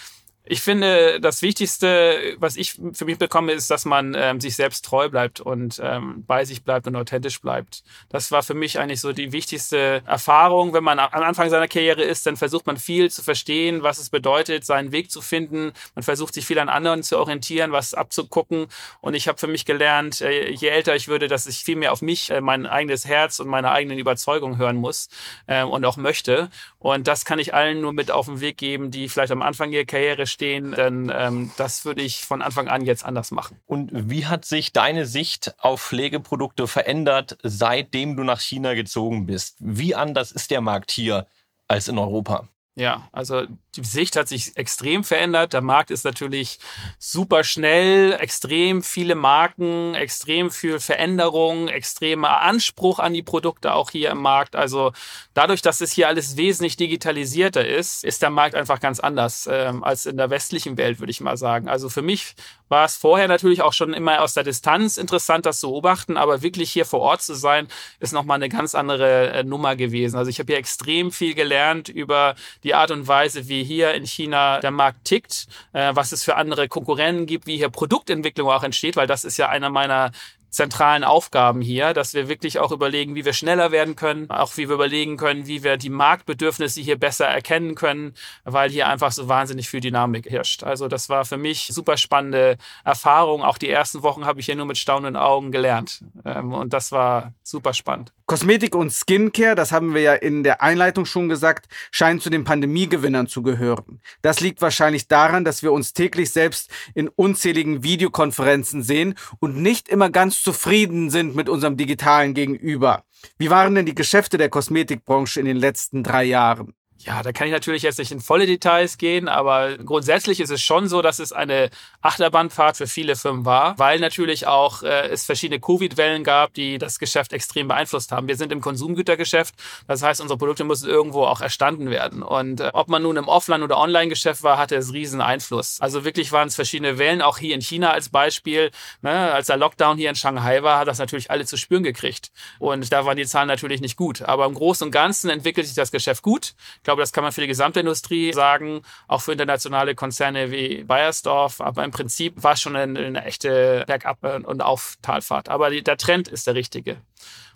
Ich 0.51 0.61
finde, 0.61 1.21
das 1.21 1.43
Wichtigste, 1.43 2.35
was 2.39 2.57
ich 2.57 2.73
für 2.93 3.05
mich 3.05 3.19
bekomme, 3.19 3.51
ist, 3.51 3.69
dass 3.69 3.85
man 3.85 4.15
ähm, 4.17 4.41
sich 4.41 4.55
selbst 4.55 4.83
treu 4.83 5.07
bleibt 5.07 5.39
und 5.39 5.79
ähm, 5.83 6.23
bei 6.25 6.43
sich 6.43 6.63
bleibt 6.63 6.87
und 6.87 6.95
authentisch 6.95 7.39
bleibt. 7.39 7.83
Das 8.09 8.31
war 8.31 8.41
für 8.41 8.55
mich 8.55 8.79
eigentlich 8.79 8.99
so 8.99 9.13
die 9.13 9.31
wichtigste 9.31 10.01
Erfahrung. 10.07 10.73
Wenn 10.73 10.83
man 10.83 10.97
am 10.97 11.21
Anfang 11.21 11.51
seiner 11.51 11.67
Karriere 11.67 12.01
ist, 12.01 12.25
dann 12.25 12.35
versucht 12.35 12.65
man 12.65 12.77
viel 12.77 13.11
zu 13.11 13.21
verstehen, 13.21 13.83
was 13.83 13.99
es 13.99 14.09
bedeutet, 14.09 14.65
seinen 14.65 14.91
Weg 14.91 15.11
zu 15.11 15.21
finden. 15.21 15.71
Man 15.93 16.01
versucht 16.01 16.33
sich 16.33 16.47
viel 16.47 16.57
an 16.57 16.67
anderen 16.67 17.03
zu 17.03 17.19
orientieren, 17.19 17.71
was 17.71 17.93
abzugucken. 17.93 18.65
Und 19.01 19.13
ich 19.13 19.27
habe 19.27 19.37
für 19.37 19.45
mich 19.45 19.65
gelernt, 19.65 20.19
äh, 20.21 20.49
je 20.49 20.69
älter 20.69 20.95
ich 20.95 21.07
würde, 21.07 21.27
dass 21.27 21.45
ich 21.45 21.63
viel 21.63 21.75
mehr 21.75 21.91
auf 21.91 22.01
mich, 22.01 22.31
äh, 22.31 22.41
mein 22.41 22.65
eigenes 22.65 23.05
Herz 23.05 23.39
und 23.39 23.49
meine 23.49 23.69
eigenen 23.69 23.99
Überzeugungen 23.99 24.57
hören 24.57 24.77
muss 24.77 25.09
äh, 25.45 25.61
und 25.61 25.85
auch 25.85 25.97
möchte. 25.97 26.49
Und 26.79 27.07
das 27.07 27.23
kann 27.23 27.37
ich 27.37 27.53
allen 27.53 27.81
nur 27.81 27.93
mit 27.93 28.09
auf 28.09 28.25
den 28.25 28.41
Weg 28.41 28.57
geben, 28.57 28.89
die 28.89 29.09
vielleicht 29.09 29.31
am 29.31 29.43
Anfang 29.43 29.71
ihrer 29.71 29.85
Karriere 29.85 30.25
stehen, 30.25 30.38
denn 30.41 30.75
ähm, 30.77 31.51
das 31.57 31.85
würde 31.85 32.01
ich 32.01 32.25
von 32.25 32.41
Anfang 32.41 32.67
an 32.67 32.85
jetzt 32.85 33.05
anders 33.05 33.31
machen. 33.31 33.59
Und 33.65 33.89
wie 33.91 34.25
hat 34.25 34.45
sich 34.45 34.73
deine 34.73 35.05
Sicht 35.05 35.55
auf 35.59 35.81
Pflegeprodukte 35.81 36.67
verändert, 36.67 37.37
seitdem 37.43 38.15
du 38.15 38.23
nach 38.23 38.39
China 38.39 38.73
gezogen 38.73 39.25
bist? 39.25 39.57
Wie 39.59 39.95
anders 39.95 40.31
ist 40.31 40.51
der 40.51 40.61
Markt 40.61 40.91
hier 40.91 41.27
als 41.67 41.87
in 41.87 41.97
Europa? 41.97 42.47
Ja, 42.75 43.09
also 43.11 43.45
die 43.75 43.83
Sicht 43.83 44.15
hat 44.15 44.27
sich 44.27 44.55
extrem 44.57 45.03
verändert. 45.03 45.53
Der 45.53 45.61
Markt 45.61 45.91
ist 45.91 46.05
natürlich 46.05 46.59
super 46.97 47.43
schnell, 47.43 48.13
extrem 48.13 48.81
viele 48.83 49.15
Marken, 49.15 49.95
extrem 49.95 50.49
viel 50.49 50.79
Veränderung, 50.79 51.67
extremer 51.67 52.41
Anspruch 52.41 52.99
an 52.99 53.13
die 53.13 53.21
Produkte 53.21 53.73
auch 53.73 53.91
hier 53.91 54.09
im 54.11 54.21
Markt. 54.21 54.55
Also 54.55 54.91
dadurch, 55.33 55.61
dass 55.61 55.81
es 55.81 55.91
hier 55.91 56.07
alles 56.07 56.37
wesentlich 56.37 56.77
digitalisierter 56.77 57.67
ist, 57.67 58.03
ist 58.03 58.21
der 58.21 58.29
Markt 58.29 58.55
einfach 58.55 58.79
ganz 58.79 58.99
anders 58.99 59.47
ähm, 59.51 59.83
als 59.83 60.05
in 60.05 60.17
der 60.17 60.29
westlichen 60.29 60.77
Welt, 60.77 60.99
würde 60.99 61.11
ich 61.11 61.21
mal 61.21 61.37
sagen. 61.37 61.67
Also 61.67 61.89
für 61.89 62.01
mich 62.01 62.35
war 62.69 62.85
es 62.85 62.95
vorher 62.95 63.27
natürlich 63.27 63.61
auch 63.61 63.73
schon 63.73 63.93
immer 63.93 64.21
aus 64.21 64.33
der 64.33 64.43
Distanz 64.43 64.97
interessant, 64.97 65.45
das 65.45 65.59
zu 65.59 65.69
beobachten, 65.69 66.17
aber 66.17 66.41
wirklich 66.41 66.71
hier 66.71 66.85
vor 66.85 67.01
Ort 67.01 67.21
zu 67.21 67.33
sein, 67.33 67.67
ist 67.99 68.13
nochmal 68.13 68.35
eine 68.35 68.49
ganz 68.49 68.73
andere 68.73 69.31
äh, 69.31 69.43
Nummer 69.43 69.75
gewesen. 69.75 70.17
Also 70.17 70.29
ich 70.29 70.39
habe 70.39 70.53
hier 70.53 70.59
extrem 70.59 71.11
viel 71.11 71.33
gelernt 71.33 71.89
über 71.89 72.35
die 72.63 72.73
Art 72.73 72.91
und 72.91 73.07
Weise, 73.07 73.47
wie 73.47 73.63
hier 73.63 73.93
in 73.93 74.05
China 74.05 74.59
der 74.59 74.71
Markt 74.71 75.05
tickt, 75.05 75.47
äh, 75.73 75.91
was 75.93 76.11
es 76.11 76.23
für 76.23 76.35
andere 76.35 76.67
Konkurrenten 76.67 77.25
gibt, 77.25 77.47
wie 77.47 77.57
hier 77.57 77.69
Produktentwicklung 77.69 78.49
auch 78.49 78.63
entsteht, 78.63 78.95
weil 78.95 79.07
das 79.07 79.23
ist 79.23 79.37
ja 79.37 79.49
einer 79.49 79.69
meiner 79.69 80.11
zentralen 80.49 81.03
Aufgaben 81.03 81.61
hier, 81.61 81.93
dass 81.93 82.13
wir 82.13 82.27
wirklich 82.27 82.59
auch 82.59 82.71
überlegen, 82.71 83.15
wie 83.15 83.25
wir 83.25 83.33
schneller 83.33 83.71
werden 83.71 83.95
können, 83.95 84.29
auch 84.29 84.57
wie 84.57 84.67
wir 84.67 84.75
überlegen 84.75 85.17
können, 85.17 85.47
wie 85.47 85.63
wir 85.63 85.77
die 85.77 85.89
Marktbedürfnisse 85.89 86.81
hier 86.81 86.97
besser 86.97 87.25
erkennen 87.25 87.75
können, 87.75 88.13
weil 88.43 88.69
hier 88.69 88.87
einfach 88.87 89.11
so 89.11 89.27
wahnsinnig 89.27 89.69
viel 89.69 89.81
Dynamik 89.81 90.29
herrscht. 90.29 90.63
Also 90.63 90.87
das 90.87 91.09
war 91.09 91.25
für 91.25 91.37
mich 91.37 91.67
super 91.71 91.97
spannende 91.97 92.57
Erfahrung. 92.83 93.43
Auch 93.43 93.57
die 93.57 93.69
ersten 93.69 94.03
Wochen 94.03 94.25
habe 94.25 94.39
ich 94.39 94.47
hier 94.47 94.55
nur 94.55 94.65
mit 94.65 94.77
staunenden 94.77 95.15
Augen 95.15 95.51
gelernt 95.51 96.03
ähm, 96.25 96.53
und 96.53 96.73
das 96.73 96.91
war 96.91 97.33
super 97.43 97.73
spannend. 97.73 98.11
Kosmetik 98.25 98.75
und 98.75 98.91
Skincare, 98.91 99.55
das 99.55 99.71
haben 99.71 99.95
wir 99.95 100.01
ja 100.01 100.13
in 100.13 100.43
der 100.43 100.61
Einleitung 100.61 101.05
schon 101.05 101.29
gesagt, 101.29 101.67
scheinen 101.89 102.19
zu 102.19 102.29
den 102.29 102.43
Pandemiegewinnern 102.43 103.25
zu 103.25 103.41
gehören. 103.41 104.01
Das 104.21 104.39
liegt 104.39 104.61
wahrscheinlich 104.61 105.07
daran, 105.07 105.43
dass 105.45 105.63
wir 105.63 105.71
uns 105.71 105.93
täglich 105.93 106.31
selbst 106.31 106.69
in 106.93 107.07
unzähligen 107.07 107.81
Videokonferenzen 107.81 108.83
sehen 108.83 109.15
und 109.39 109.57
nicht 109.57 109.89
immer 109.89 110.11
ganz 110.11 110.38
zufrieden 110.43 111.09
sind 111.09 111.35
mit 111.35 111.49
unserem 111.49 111.77
digitalen 111.77 112.33
Gegenüber. 112.33 113.03
Wie 113.37 113.49
waren 113.49 113.75
denn 113.75 113.85
die 113.85 113.95
Geschäfte 113.95 114.37
der 114.37 114.49
Kosmetikbranche 114.49 115.39
in 115.39 115.45
den 115.45 115.57
letzten 115.57 116.03
drei 116.03 116.23
Jahren? 116.23 116.73
Ja, 117.01 117.23
da 117.23 117.31
kann 117.31 117.47
ich 117.47 117.53
natürlich 117.53 117.83
jetzt 117.83 117.97
nicht 117.97 118.11
in 118.11 118.19
volle 118.19 118.45
Details 118.45 118.97
gehen, 118.97 119.29
aber 119.29 119.77
grundsätzlich 119.77 120.41
ist 120.41 120.49
es 120.49 120.61
schon 120.61 120.89
so, 120.89 121.01
dass 121.01 121.19
es 121.19 121.31
eine 121.31 121.69
Achterbahnfahrt 122.01 122.75
für 122.75 122.87
viele 122.87 123.15
Firmen 123.15 123.45
war, 123.45 123.79
weil 123.79 124.01
natürlich 124.01 124.47
auch 124.47 124.83
äh, 124.83 125.07
es 125.07 125.25
verschiedene 125.25 125.61
Covid-Wellen 125.61 126.25
gab, 126.25 126.53
die 126.55 126.77
das 126.77 126.99
Geschäft 126.99 127.31
extrem 127.31 127.69
beeinflusst 127.69 128.11
haben. 128.11 128.27
Wir 128.27 128.35
sind 128.35 128.51
im 128.51 128.59
Konsumgütergeschäft, 128.59 129.55
das 129.87 130.03
heißt, 130.03 130.19
unsere 130.19 130.37
Produkte 130.37 130.65
müssen 130.65 130.89
irgendwo 130.89 131.23
auch 131.23 131.39
erstanden 131.39 131.89
werden. 131.89 132.21
Und 132.21 132.59
äh, 132.59 132.71
ob 132.73 132.89
man 132.89 133.01
nun 133.01 133.15
im 133.15 133.29
Offline- 133.29 133.63
oder 133.63 133.77
Online-Geschäft 133.77 134.43
war, 134.43 134.57
hatte 134.57 134.75
es 134.75 134.91
riesen 134.91 135.21
Einfluss. 135.21 135.79
Also 135.79 136.03
wirklich 136.03 136.33
waren 136.33 136.49
es 136.49 136.55
verschiedene 136.55 136.97
Wellen, 136.97 137.21
auch 137.21 137.37
hier 137.37 137.55
in 137.55 137.61
China 137.61 137.91
als 137.91 138.09
Beispiel. 138.09 138.71
Ne, 139.01 139.31
als 139.31 139.47
der 139.47 139.55
Lockdown 139.55 139.95
hier 139.95 140.09
in 140.09 140.17
Shanghai 140.17 140.63
war, 140.63 140.79
hat 140.79 140.89
das 140.89 140.99
natürlich 140.99 141.31
alle 141.31 141.45
zu 141.45 141.55
spüren 141.55 141.83
gekriegt. 141.83 142.29
Und 142.59 142.91
da 142.91 143.05
waren 143.05 143.15
die 143.15 143.25
Zahlen 143.25 143.47
natürlich 143.47 143.79
nicht 143.79 143.95
gut. 143.95 144.21
Aber 144.21 144.45
im 144.45 144.53
Großen 144.53 144.85
und 144.85 144.91
Ganzen 144.91 145.29
entwickelt 145.29 145.65
sich 145.65 145.75
das 145.77 145.91
Geschäft 145.91 146.23
gut 146.23 146.55
glaube, 146.89 147.03
das 147.03 147.13
kann 147.13 147.23
man 147.23 147.31
für 147.31 147.41
die 147.41 147.47
gesamte 147.47 147.81
Industrie 147.81 148.33
sagen, 148.33 148.81
auch 149.07 149.21
für 149.21 149.31
internationale 149.31 149.93
Konzerne 149.93 150.49
wie 150.49 150.83
Bayersdorf. 150.83 151.61
Aber 151.61 151.83
im 151.83 151.91
Prinzip 151.91 152.41
war 152.41 152.53
es 152.53 152.61
schon 152.61 152.75
eine, 152.75 152.99
eine 152.99 153.25
echte 153.25 153.83
Bergab- 153.85 154.23
und 154.47 154.61
Auftalfahrt. 154.63 155.49
Aber 155.49 155.69
die, 155.69 155.83
der 155.83 155.97
Trend 155.97 156.27
ist 156.27 156.47
der 156.47 156.55
richtige. 156.55 156.97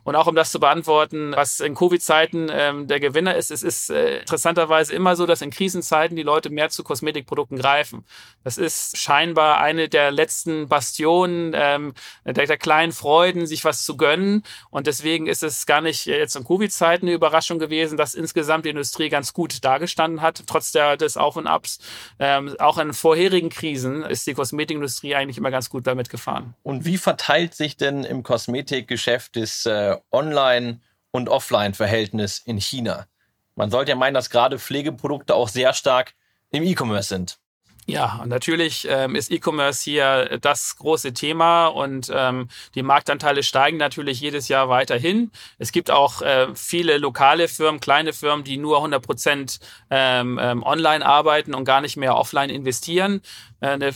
Und 0.03 0.15
auch 0.15 0.27
um 0.27 0.35
das 0.35 0.51
zu 0.51 0.59
beantworten, 0.59 1.33
was 1.35 1.59
in 1.59 1.75
Covid-Zeiten 1.75 2.49
ähm, 2.51 2.87
der 2.87 2.99
Gewinner 2.99 3.35
ist, 3.35 3.51
es 3.51 3.63
ist 3.63 3.89
äh, 3.89 4.19
interessanterweise 4.19 4.93
immer 4.93 5.15
so, 5.15 5.25
dass 5.25 5.41
in 5.41 5.49
Krisenzeiten 5.49 6.15
die 6.17 6.23
Leute 6.23 6.49
mehr 6.49 6.69
zu 6.69 6.83
Kosmetikprodukten 6.83 7.57
greifen. 7.57 8.03
Das 8.43 8.57
ist 8.57 8.97
scheinbar 8.97 9.59
eine 9.59 9.87
der 9.87 10.11
letzten 10.11 10.67
Bastionen 10.67 11.53
ähm, 11.55 11.93
der, 12.25 12.45
der 12.45 12.57
kleinen 12.57 12.91
Freuden, 12.91 13.47
sich 13.47 13.63
was 13.63 13.85
zu 13.85 13.95
gönnen. 13.95 14.43
Und 14.69 14.87
deswegen 14.87 15.27
ist 15.27 15.43
es 15.43 15.65
gar 15.65 15.79
nicht 15.79 16.05
jetzt 16.05 16.35
in 16.35 16.43
Covid-Zeiten 16.43 17.05
eine 17.05 17.15
Überraschung 17.15 17.59
gewesen, 17.59 17.97
dass 17.97 18.13
insgesamt 18.13 18.65
die 18.65 18.69
Industrie 18.69 19.07
ganz 19.07 19.33
gut 19.33 19.63
dargestanden 19.63 20.21
hat, 20.21 20.43
trotz 20.47 20.73
der, 20.73 20.97
des 20.97 21.15
Auf 21.15 21.37
und 21.37 21.47
Abs. 21.47 21.79
Ähm, 22.19 22.53
auch 22.59 22.77
in 22.77 22.93
vorherigen 22.93 23.49
Krisen 23.49 24.03
ist 24.03 24.27
die 24.27 24.33
Kosmetikindustrie 24.33 25.15
eigentlich 25.15 25.37
immer 25.37 25.51
ganz 25.51 25.69
gut 25.69 25.87
damit 25.87 26.09
gefahren. 26.09 26.55
Und 26.63 26.83
wie 26.83 26.97
verteilt 26.97 27.55
sich 27.55 27.77
denn 27.77 28.03
im 28.03 28.23
Kosmetikgeschäft 28.23 29.37
das 29.37 29.52
äh, 29.65 29.97
Online- 30.11 30.81
und 31.11 31.29
Offline-Verhältnis 31.29 32.39
in 32.39 32.57
China? 32.59 33.07
Man 33.55 33.69
sollte 33.69 33.91
ja 33.91 33.95
meinen, 33.95 34.13
dass 34.13 34.29
gerade 34.29 34.59
Pflegeprodukte 34.59 35.35
auch 35.35 35.47
sehr 35.47 35.73
stark 35.73 36.13
im 36.49 36.63
E-Commerce 36.63 37.09
sind. 37.09 37.39
Ja, 37.85 38.19
und 38.21 38.29
natürlich 38.29 38.87
ähm, 38.89 39.15
ist 39.15 39.29
E-Commerce 39.29 39.83
hier 39.83 40.37
das 40.39 40.77
große 40.77 41.13
Thema 41.13 41.67
und 41.67 42.09
ähm, 42.13 42.47
die 42.75 42.83
Marktanteile 42.83 43.43
steigen 43.43 43.75
natürlich 43.75 44.21
jedes 44.21 44.47
Jahr 44.47 44.69
weiterhin. 44.69 45.31
Es 45.57 45.73
gibt 45.73 45.91
auch 45.91 46.21
äh, 46.21 46.47
viele 46.55 46.97
lokale 46.97 47.49
Firmen, 47.49 47.81
kleine 47.81 48.13
Firmen, 48.13 48.45
die 48.45 48.55
nur 48.55 48.77
100 48.77 49.03
Prozent 49.05 49.59
ähm, 49.89 50.39
ähm, 50.41 50.63
online 50.63 51.05
arbeiten 51.05 51.53
und 51.53 51.65
gar 51.65 51.81
nicht 51.81 51.97
mehr 51.97 52.15
offline 52.15 52.49
investieren. 52.49 53.21
Äh, 53.63 53.67
eine 53.67 53.91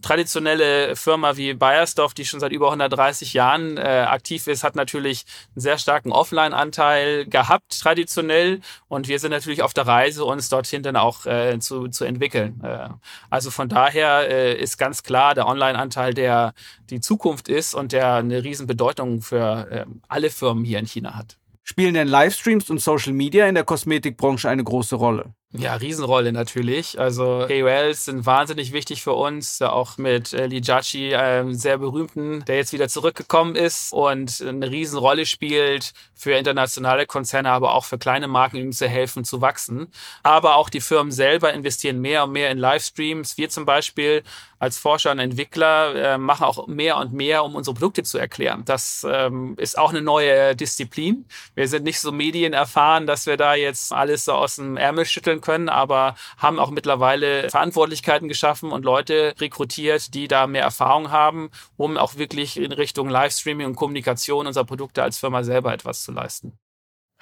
traditionelle 0.00 0.94
Firma 0.94 1.36
wie 1.36 1.52
Bayersdorf, 1.52 2.14
die 2.14 2.24
schon 2.24 2.38
seit 2.38 2.52
über 2.52 2.68
130 2.68 3.34
Jahren 3.34 3.76
äh, 3.76 4.06
aktiv 4.08 4.46
ist, 4.46 4.62
hat 4.62 4.76
natürlich 4.76 5.24
einen 5.54 5.60
sehr 5.60 5.78
starken 5.78 6.12
Offline-Anteil 6.12 7.26
gehabt, 7.26 7.80
traditionell. 7.80 8.60
Und 8.86 9.08
wir 9.08 9.18
sind 9.18 9.32
natürlich 9.32 9.62
auf 9.62 9.74
der 9.74 9.86
Reise, 9.88 10.24
uns 10.24 10.48
dorthin 10.48 10.84
dann 10.84 10.96
auch 10.96 11.26
äh, 11.26 11.58
zu, 11.58 11.88
zu 11.88 12.04
entwickeln. 12.04 12.60
Äh, 12.62 12.90
also 13.30 13.50
von 13.50 13.68
daher 13.68 14.28
äh, 14.30 14.60
ist 14.60 14.78
ganz 14.78 15.02
klar 15.02 15.34
der 15.34 15.46
Online-Anteil, 15.46 16.14
der 16.14 16.54
die 16.90 17.00
Zukunft 17.00 17.48
ist 17.48 17.74
und 17.74 17.92
der 17.92 18.14
eine 18.14 18.42
Riesenbedeutung 18.42 19.22
für 19.22 19.68
äh, 19.70 19.84
alle 20.08 20.30
Firmen 20.30 20.64
hier 20.64 20.78
in 20.78 20.86
China 20.86 21.14
hat. 21.14 21.38
Spielen 21.62 21.94
denn 21.94 22.08
Livestreams 22.08 22.70
und 22.70 22.80
Social 22.80 23.12
Media 23.12 23.46
in 23.46 23.54
der 23.54 23.64
Kosmetikbranche 23.64 24.48
eine 24.48 24.64
große 24.64 24.96
Rolle? 24.96 25.34
Ja, 25.52 25.76
Riesenrolle 25.76 26.30
natürlich. 26.30 27.00
Also 27.00 27.46
KOLs 27.48 28.04
sind 28.04 28.26
wahnsinnig 28.26 28.72
wichtig 28.74 29.02
für 29.02 29.14
uns. 29.14 29.62
Auch 29.62 29.96
mit 29.96 30.34
äh, 30.34 30.44
Li 30.46 30.60
Jiaqi, 30.60 31.14
einem 31.14 31.54
sehr 31.54 31.78
berühmten, 31.78 32.44
der 32.44 32.56
jetzt 32.56 32.74
wieder 32.74 32.86
zurückgekommen 32.88 33.56
ist 33.56 33.94
und 33.94 34.42
eine 34.42 34.70
Riesenrolle 34.70 35.24
spielt 35.24 35.94
für 36.14 36.32
internationale 36.32 37.06
Konzerne, 37.06 37.50
aber 37.50 37.74
auch 37.74 37.86
für 37.86 37.96
kleine 37.96 38.28
Marken, 38.28 38.58
ihm 38.58 38.72
zu 38.72 38.88
helfen 38.88 39.24
zu 39.24 39.40
wachsen. 39.40 39.90
Aber 40.22 40.56
auch 40.56 40.68
die 40.68 40.82
Firmen 40.82 41.12
selber 41.12 41.50
investieren 41.54 41.98
mehr 41.98 42.24
und 42.24 42.32
mehr 42.32 42.50
in 42.50 42.58
Livestreams. 42.58 43.38
Wir 43.38 43.48
zum 43.48 43.64
Beispiel 43.64 44.24
als 44.58 44.76
Forscher 44.76 45.12
und 45.12 45.18
Entwickler 45.18 45.94
äh, 45.94 46.18
machen 46.18 46.44
auch 46.44 46.66
mehr 46.66 46.96
und 46.96 47.12
mehr, 47.12 47.44
um 47.44 47.54
unsere 47.54 47.74
Produkte 47.74 48.02
zu 48.02 48.18
erklären. 48.18 48.64
Das 48.64 49.06
ähm, 49.08 49.54
ist 49.56 49.78
auch 49.78 49.90
eine 49.90 50.02
neue 50.02 50.56
Disziplin. 50.56 51.26
Wir 51.54 51.68
sind 51.68 51.84
nicht 51.84 52.00
so 52.00 52.12
medienerfahren, 52.12 53.06
dass 53.06 53.26
wir 53.26 53.36
da 53.36 53.54
jetzt 53.54 53.92
alles 53.92 54.24
so 54.24 54.32
aus 54.32 54.56
dem 54.56 54.76
Ärmel 54.76 55.06
schütteln 55.06 55.37
können, 55.40 55.68
aber 55.68 56.14
haben 56.36 56.58
auch 56.58 56.70
mittlerweile 56.70 57.50
Verantwortlichkeiten 57.50 58.28
geschaffen 58.28 58.72
und 58.72 58.84
Leute 58.84 59.34
rekrutiert, 59.38 60.14
die 60.14 60.28
da 60.28 60.46
mehr 60.46 60.62
Erfahrung 60.62 61.10
haben, 61.10 61.50
um 61.76 61.96
auch 61.96 62.16
wirklich 62.16 62.56
in 62.56 62.72
Richtung 62.72 63.08
Livestreaming 63.08 63.66
und 63.66 63.76
Kommunikation 63.76 64.46
unserer 64.46 64.64
Produkte 64.64 65.02
als 65.02 65.18
Firma 65.18 65.44
selber 65.44 65.72
etwas 65.72 66.02
zu 66.02 66.12
leisten. 66.12 66.58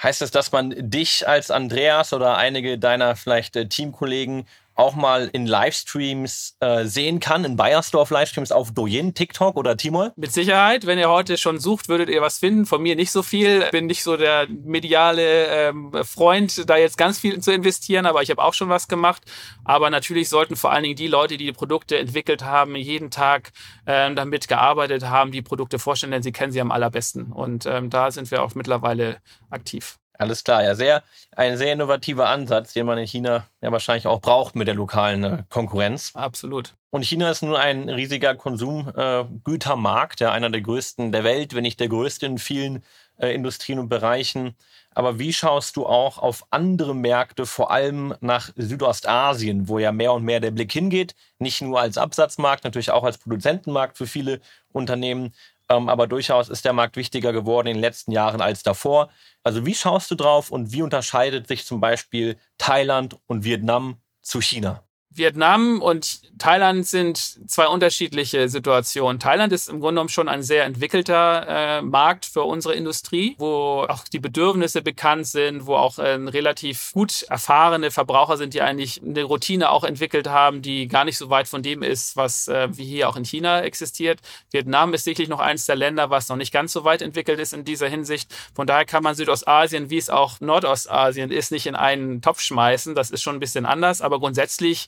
Heißt 0.03 0.21
es, 0.21 0.31
dass 0.31 0.53
man 0.53 0.75
dich 0.77 1.27
als 1.27 1.51
Andreas 1.51 2.13
oder 2.13 2.37
einige 2.37 2.79
deiner 2.79 3.17
vielleicht 3.17 3.57
äh, 3.57 3.67
Teamkollegen 3.67 4.47
auch 4.77 4.95
mal 4.95 5.29
in 5.33 5.47
Livestreams 5.47 6.57
äh, 6.61 6.85
sehen 6.85 7.19
kann, 7.19 7.45
in 7.45 7.57
Bayersdorf 7.57 8.11
Livestreams 8.11 8.53
auf 8.53 8.73
Douyin, 8.73 9.15
TikTok 9.15 9.57
oder 9.57 9.77
Timol? 9.77 10.13
Mit 10.17 10.33
Sicherheit. 10.33 10.87
Wenn 10.87 10.99
ihr 10.99 11.09
heute 11.09 11.39
schon 11.39 11.59
sucht, 11.59 11.89
würdet 11.89 12.11
ihr 12.11 12.21
was 12.21 12.39
finden. 12.39 12.67
Von 12.67 12.83
mir 12.83 12.95
nicht 12.95 13.11
so 13.11 13.23
viel. 13.23 13.69
Bin 13.71 13.87
nicht 13.87 14.03
so 14.03 14.17
der 14.17 14.47
mediale 14.49 15.47
ähm, 15.47 15.93
Freund, 16.05 16.69
da 16.69 16.77
jetzt 16.77 16.99
ganz 16.99 17.19
viel 17.19 17.41
zu 17.41 17.53
investieren, 17.53 18.07
aber 18.07 18.23
ich 18.23 18.31
habe 18.31 18.43
auch 18.43 18.55
schon 18.55 18.69
was 18.69 18.87
gemacht. 18.87 19.23
Aber 19.65 19.89
natürlich 19.89 20.29
sollten 20.29 20.57
vor 20.57 20.73
allen 20.73 20.83
Dingen 20.83 20.97
die 20.97 21.09
Leute, 21.09 21.39
die 21.39 21.47
die 21.47 21.53
Produkte 21.53 21.99
entwickelt 21.99 22.45
haben, 22.45 22.77
jeden 22.77 23.11
Tag 23.11 23.53
ähm, 23.87 24.15
damit 24.15 24.47
gearbeitet 24.47 25.05
haben, 25.05 25.33
die 25.33 25.43
Produkte 25.43 25.79
vorstellen, 25.79 26.13
denn 26.13 26.23
sie 26.23 26.33
kennen 26.33 26.53
sie 26.53 26.61
am 26.61 26.71
allerbesten. 26.71 27.33
Und 27.33 27.65
ähm, 27.67 27.89
da 27.89 28.11
sind 28.11 28.31
wir 28.31 28.43
auch 28.43 28.55
mittlerweile 28.55 29.17
aktiv. 29.51 29.99
Alles 30.19 30.45
klar, 30.45 30.63
ja, 30.63 30.75
sehr, 30.75 31.03
ein 31.33 31.57
sehr 31.57 31.73
innovativer 31.73 32.29
Ansatz, 32.29 32.73
den 32.73 32.87
man 32.87 32.99
in 32.99 33.07
China 33.07 33.47
ja 33.61 33.71
wahrscheinlich 33.73 34.07
auch 34.07 34.21
braucht 34.21 34.57
mit 34.57 34.67
der 34.69 34.75
lokalen 34.75 35.25
äh, 35.25 35.43
Konkurrenz. 35.51 36.13
Absolut. 36.15 36.75
Und 36.91 37.05
China 37.05 37.31
ist 37.31 37.43
nun 37.43 37.55
ein 37.55 37.89
riesiger 37.89 38.35
Konsumgütermarkt, 38.35 40.21
äh, 40.21 40.25
ja, 40.25 40.33
einer 40.33 40.51
der 40.51 40.63
größten 40.63 41.13
der 41.13 41.25
Welt, 41.25 41.55
wenn 41.55 41.63
nicht 41.63 41.81
der 41.81 41.89
größte 41.89 42.27
in 42.27 42.39
vielen 42.39 42.83
äh, 43.19 43.35
Industrien 43.35 43.79
und 43.79 43.89
Bereichen. 43.89 44.57
Aber 44.95 45.19
wie 45.19 45.35
schaust 45.35 45.77
du 45.77 45.85
auch 45.85 46.17
auf 46.17 46.47
andere 46.51 46.95
Märkte, 46.95 47.45
vor 47.45 47.71
allem 47.71 48.15
nach 48.21 48.51
Südostasien, 48.57 49.69
wo 49.69 49.79
ja 49.79 49.93
mehr 49.93 50.15
und 50.15 50.25
mehr 50.25 50.41
der 50.41 50.53
Blick 50.53 50.73
hingeht, 50.73 51.15
nicht 51.39 51.61
nur 51.61 51.79
als 51.79 51.99
Absatzmarkt, 51.99 52.65
natürlich 52.65 52.91
auch 52.91 53.05
als 53.05 53.19
Produzentenmarkt 53.19 53.99
für 53.99 54.07
viele 54.07 54.41
Unternehmen, 54.73 55.35
aber 55.69 56.07
durchaus 56.07 56.49
ist 56.49 56.65
der 56.65 56.73
Markt 56.73 56.97
wichtiger 56.97 57.33
geworden 57.33 57.69
in 57.69 57.75
den 57.75 57.81
letzten 57.81 58.13
Jahren 58.13 58.41
als 58.41 58.63
davor. 58.63 59.11
Also 59.43 59.67
wie 59.67 59.75
schaust 59.75 60.11
du 60.11 60.15
drauf 60.15 60.51
und 60.51 60.73
wie 60.73 60.83
unterscheidet 60.83 61.49
sich 61.49 61.65
zum 61.67 61.81
Beispiel 61.81 62.39
Thailand 62.59 63.17
und 63.27 63.45
Vietnam 63.45 64.01
zu 64.23 64.41
China? 64.41 64.86
Vietnam 65.17 65.81
und 65.81 66.21
Thailand 66.39 66.87
sind 66.87 67.17
zwei 67.51 67.67
unterschiedliche 67.67 68.49
Situationen. 68.49 69.19
Thailand 69.19 69.53
ist 69.53 69.69
im 69.69 69.81
Grunde 69.81 69.95
genommen 69.95 70.09
schon 70.11 70.29
ein 70.29 70.43
sehr 70.43 70.65
entwickelter 70.65 71.47
äh, 71.49 71.83
Markt 71.83 72.27
für 72.27 72.43
unsere 72.43 72.75
Industrie, 72.75 73.35
wo 73.39 73.87
auch 73.89 74.05
die 74.05 74.19
Bedürfnisse 74.19 74.83
bekannt 74.83 75.27
sind, 75.27 75.67
wo 75.67 75.77
auch 75.77 75.99
äh, 75.99 76.13
relativ 76.13 76.93
gut 76.93 77.23
erfahrene 77.23 77.91
Verbraucher 77.91 78.37
sind, 78.37 78.53
die 78.53 78.61
eigentlich 78.61 79.03
eine 79.03 79.25
Routine 79.25 79.71
auch 79.71 79.85
entwickelt 79.85 80.29
haben, 80.29 80.61
die 80.61 80.89
gar 80.89 81.05
nicht 81.05 81.17
so 81.17 81.31
weit 81.31 81.49
von 81.49 81.63
dem 81.63 81.83
ist, 81.83 82.17
was 82.17 82.49
äh, 82.49 82.69
wie 82.73 82.85
hier 82.85 83.09
auch 83.09 83.17
in 83.17 83.25
China 83.25 83.63
existiert. 83.63 84.21
Vietnam 84.51 84.93
ist 84.93 85.05
sicherlich 85.05 85.31
noch 85.31 85.41
eines 85.41 85.65
der 85.65 85.77
Länder, 85.77 86.11
was 86.11 86.29
noch 86.29 86.37
nicht 86.37 86.53
ganz 86.53 86.73
so 86.73 86.85
weit 86.85 87.01
entwickelt 87.01 87.41
ist 87.41 87.55
in 87.55 87.65
dieser 87.65 87.89
Hinsicht. 87.89 88.31
Von 88.55 88.67
daher 88.67 88.85
kann 88.85 89.03
man 89.03 89.15
Südostasien, 89.15 89.89
wie 89.89 89.99
es 89.99 90.11
auch 90.11 90.41
Nordostasien 90.41 91.31
ist, 91.31 91.51
nicht 91.51 91.67
in 91.67 91.77
einen 91.77 92.21
Topf 92.21 92.41
schmeißen. 92.41 92.95
Das 92.95 93.11
ist 93.11 93.23
schon 93.23 93.37
ein 93.37 93.41
bisschen 93.41 93.65
anders, 93.65 94.03
aber 94.03 94.19
grundsätzlich 94.19 94.87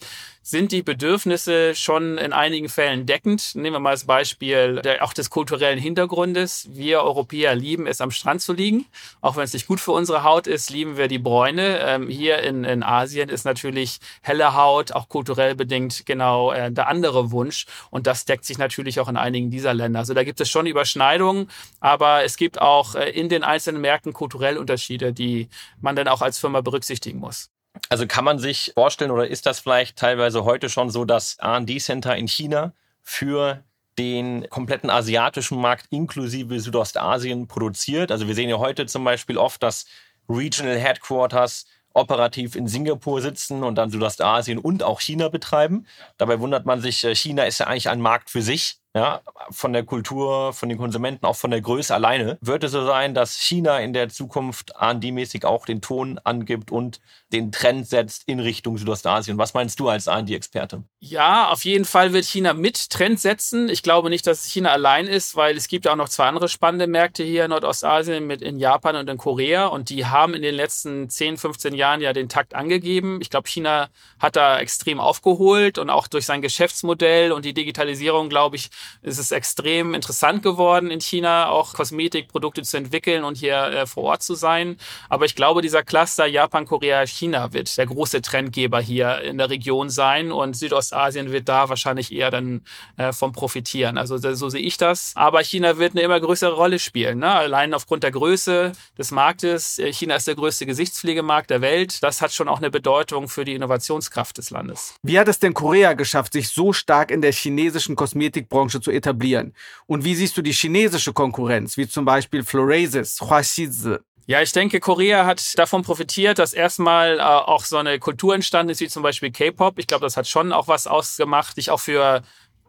sind 0.49 0.73
die 0.73 0.83
Bedürfnisse 0.83 1.75
schon 1.75 2.17
in 2.17 2.33
einigen 2.33 2.71
Fällen 2.71 3.05
deckend. 3.05 3.55
Nehmen 3.55 3.77
wir 3.77 3.81
mal 3.81 3.91
das 3.91 4.05
Beispiel 4.05 4.81
der, 4.83 5.05
auch 5.05 5.13
des 5.13 5.29
kulturellen 5.29 5.79
Hintergrundes. 5.79 6.69
Wir 6.71 7.03
Europäer 7.03 7.55
lieben 7.55 7.87
es, 7.87 8.01
am 8.01 8.11
Strand 8.11 8.41
zu 8.41 8.55
liegen. 8.55 8.87
Auch 9.21 9.37
wenn 9.37 9.45
es 9.45 9.53
nicht 9.53 9.67
gut 9.67 9.79
für 9.79 9.93
unsere 9.93 10.23
Haut 10.23 10.47
ist, 10.47 10.71
lieben 10.71 10.97
wir 10.97 11.07
die 11.07 11.19
Bräune. 11.19 11.81
Ähm, 11.81 12.09
hier 12.09 12.39
in, 12.39 12.65
in 12.65 12.83
Asien 12.83 13.29
ist 13.29 13.45
natürlich 13.45 13.99
helle 14.23 14.55
Haut, 14.55 14.93
auch 14.93 15.11
kulturell 15.11 15.55
bedingt, 15.55 16.07
genau 16.07 16.51
äh, 16.53 16.73
der 16.73 16.89
andere 16.89 17.31
Wunsch. 17.31 17.67
Und 17.91 18.07
das 18.07 18.25
deckt 18.25 18.47
sich 18.47 18.57
natürlich 18.57 19.01
auch 19.01 19.09
in 19.11 19.19
einigen 19.19 19.51
dieser 19.51 19.75
Länder. 19.75 19.99
Also 19.99 20.15
da 20.15 20.25
gibt 20.25 20.41
es 20.41 20.49
schon 20.49 20.65
Überschneidungen, 20.65 21.51
aber 21.81 22.25
es 22.25 22.39
gibt 22.39 22.59
auch 22.59 22.95
äh, 22.95 23.11
in 23.11 23.29
den 23.29 23.45
einzelnen 23.45 23.83
Märkten 23.83 24.15
kulturell 24.15 24.57
Unterschiede, 24.57 25.13
die 25.13 25.49
man 25.83 25.95
dann 25.95 26.09
auch 26.09 26.23
als 26.23 26.39
Firma 26.39 26.63
berücksichtigen 26.63 27.19
muss. 27.19 27.51
Also 27.89 28.07
kann 28.07 28.25
man 28.25 28.39
sich 28.39 28.73
vorstellen 28.75 29.11
oder 29.11 29.27
ist 29.27 29.47
das 29.47 29.61
vielleicht 29.61 29.97
teilweise 29.97 30.45
heute 30.45 30.69
schon 30.69 30.91
so, 30.91 31.05
dass 31.05 31.35
R&D-Center 31.39 32.17
in 32.17 32.29
China 32.29 32.73
für 33.03 33.63
den 33.99 34.49
kompletten 34.51 34.91
asiatischen 34.91 35.61
Markt 35.61 35.87
inklusive 35.91 36.61
Südostasien 36.61 37.49
produziert? 37.49 38.13
Also 38.13 38.27
wir 38.27 38.35
sehen 38.35 38.49
ja 38.49 38.59
heute 38.59 38.87
zum 38.87 39.05
Beispiel 39.05 39.39
oft, 39.39 39.63
dass 39.63 39.87
Regional 40.29 40.79
Headquarters 40.79 41.67
operativ 41.95 42.55
in 42.55 42.69
Singapur 42.69 43.21
sitzen 43.21 43.65
und 43.65 43.75
dann 43.77 43.91
Südostasien 43.91 44.59
und 44.59 44.83
auch 44.83 45.01
China 45.01 45.29
betreiben. 45.29 45.87
Dabei 46.17 46.39
wundert 46.41 46.67
man 46.67 46.81
sich, 46.81 47.03
äh, 47.05 47.15
China 47.15 47.45
ist 47.45 47.59
ja 47.59 47.67
eigentlich 47.67 47.89
ein 47.89 48.01
Markt 48.01 48.31
für 48.31 48.43
sich. 48.43 48.79
Ja, 48.99 49.21
von 49.51 49.73
der 49.73 49.85
Kultur, 49.85 50.53
von 50.53 50.69
den 50.69 50.77
Konsumenten, 50.77 51.25
auch 51.25 51.37
von 51.37 51.53
der 51.53 51.61
Größe 51.61 51.95
alleine. 51.95 52.37
Wird 52.41 52.65
es 52.65 52.73
so 52.73 52.85
sein, 52.85 53.15
dass 53.15 53.37
China 53.37 53.79
in 53.79 53.93
der 53.93 54.09
Zukunft 54.09 54.75
AND-mäßig 54.75 55.45
auch 55.45 55.67
den 55.67 55.81
Ton 55.81 56.19
angibt 56.25 56.73
und 56.73 56.99
den 57.33 57.53
Trend 57.53 57.87
setzt 57.87 58.25
in 58.27 58.41
Richtung 58.41 58.77
Südostasien? 58.77 59.39
Was 59.39 59.55
meinst 59.55 59.79
du 59.79 59.89
als 59.89 60.09
AND-Experte? 60.09 60.83
Ja, 60.99 61.49
auf 61.51 61.65
jeden 61.65 61.85
Fall 61.85 62.13
wird 62.13 62.25
China 62.25 62.55
mit 62.55 62.91
Trend 62.91 63.21
setzen. 63.21 63.69
Ich 63.69 63.85
glaube 63.85 64.11
nicht, 64.11 64.27
dass 64.27 64.47
China 64.47 64.71
allein 64.71 65.07
ist, 65.07 65.37
weil 65.37 65.57
es 65.57 65.69
gibt 65.69 65.87
auch 65.87 65.95
noch 65.95 66.09
zwei 66.09 66.27
andere 66.27 66.49
spannende 66.49 66.89
Märkte 66.89 67.23
hier 67.23 67.45
in 67.45 67.51
Nordostasien 67.51 68.27
mit 68.27 68.43
in 68.43 68.59
Japan 68.59 68.97
und 68.97 69.09
in 69.09 69.17
Korea 69.17 69.67
und 69.67 69.91
die 69.91 70.07
haben 70.07 70.35
in 70.35 70.43
den 70.43 70.57
letzten 70.57 71.09
10, 71.09 71.37
15 71.37 71.73
Jahren 71.73 72.01
ja 72.01 72.13
den 72.13 72.29
Takt 72.29 72.55
angegeben. 72.55 73.21
Ich 73.21 73.31
glaube, 73.31 73.49
China 73.49 73.91
hat 74.19 74.35
da 74.35 74.59
extrem 74.59 74.99
aufgeholt 74.99 75.79
und 75.79 75.89
auch 75.89 76.09
durch 76.09 76.27
sein 76.27 76.43
Geschäftsmodell 76.43 77.31
und 77.31 77.45
die 77.45 77.55
Digitalisierung, 77.55 78.29
glaube 78.29 78.57
ich, 78.57 78.71
ist 79.03 79.19
es 79.19 79.31
extrem 79.31 79.95
interessant 79.95 80.43
geworden 80.43 80.91
in 80.91 81.01
China, 81.01 81.49
auch 81.49 81.75
Kosmetikprodukte 81.75 82.63
zu 82.63 82.77
entwickeln 82.77 83.25
und 83.25 83.37
hier 83.37 83.57
äh, 83.57 83.87
vor 83.87 84.05
Ort 84.05 84.23
zu 84.23 84.35
sein. 84.35 84.77
Aber 85.09 85.25
ich 85.25 85.35
glaube, 85.35 85.63
dieser 85.63 85.83
Cluster 85.83 86.27
Japan, 86.27 86.67
Korea, 86.67 87.07
China 87.07 87.53
wird 87.53 87.77
der 87.77 87.87
große 87.87 88.23
Trendgeber 88.23 88.81
hier 88.81 89.21
in 89.23 89.39
der 89.39 89.51
Region 89.51 89.91
sein 89.91 90.33
und 90.33 90.57
Südostasien 90.57 91.33
wird 91.33 91.49
da 91.49 91.69
wahrscheinlich 91.69 92.13
eher 92.13 92.31
dann 92.31 92.63
äh, 92.97 93.13
vom 93.13 93.33
profitieren. 93.33 93.99
Also 93.99 94.19
so 94.19 94.49
sehe 94.49 94.61
ich 94.61 94.77
das. 94.77 95.13
Aber 95.15 95.43
China 95.43 95.79
wird 95.79 95.93
eine 95.93 96.03
immer 96.03 96.21
größere 96.21 96.53
Rolle 96.53 96.79
spielen. 96.79 97.21
Ne? 97.21 97.31
Allein 97.31 97.75
aufgrund 97.75 98.03
der 98.03 98.11
Größe 98.11 98.73
des 98.97 99.11
Marktes. 99.11 99.79
Äh, 99.79 99.93
China 99.93 100.17
ist 100.17 100.27
der 100.27 100.35
größte 100.35 100.67
Gesichtspflegemarkt 100.67 101.51
der 101.51 101.61
Welt. 101.61 102.03
Das 102.03 102.21
hat 102.21 102.33
schon 102.33 102.49
auch 102.49 102.59
eine 102.59 102.71
Bedeutung 102.71 103.29
für 103.29 103.45
die 103.45 103.55
Innovationskraft 103.55 104.39
des 104.39 104.51
Landes. 104.51 104.95
Wie 105.03 105.19
hat 105.19 105.29
es 105.29 105.39
denn 105.39 105.55
Korea 105.55 105.95
geschafft, 105.95 106.33
sich 106.33 106.49
so 106.49 106.73
stark 106.73 107.11
in 107.11 107.23
der 107.23 107.33
chinesischen 107.33 107.97
Kosmetikbranche 107.97 108.78
Branche 108.79 108.81
zu 108.81 108.91
etablieren? 108.91 109.55
Und 109.87 110.05
wie 110.05 110.15
siehst 110.15 110.37
du 110.37 110.43
die 110.43 110.53
chinesische 110.53 111.13
Konkurrenz, 111.13 111.77
wie 111.77 111.89
zum 111.89 112.05
Beispiel 112.05 112.43
Florasis, 112.45 113.21
Huaxizi? 113.21 113.97
Ja, 114.27 114.43
ich 114.43 114.53
denke, 114.53 114.79
Korea 114.79 115.25
hat 115.25 115.59
davon 115.59 115.83
profitiert, 115.83 116.39
dass 116.39 116.53
erstmal 116.53 117.19
äh, 117.19 117.23
auch 117.23 117.65
so 117.65 117.79
eine 117.79 117.99
Kultur 117.99 118.35
entstanden 118.35 118.71
ist, 118.71 118.81
wie 118.81 118.89
zum 118.89 119.03
Beispiel 119.03 119.33
K-Pop. 119.33 119.79
Ich 119.79 119.87
glaube, 119.87 120.05
das 120.05 120.19
hat 120.19 120.29
schon 120.29 120.53
auch 120.53 120.69
was 120.69 120.87
ausgemacht, 120.87 121.57
dich 121.57 121.71
auch 121.71 121.81
für 121.81 122.23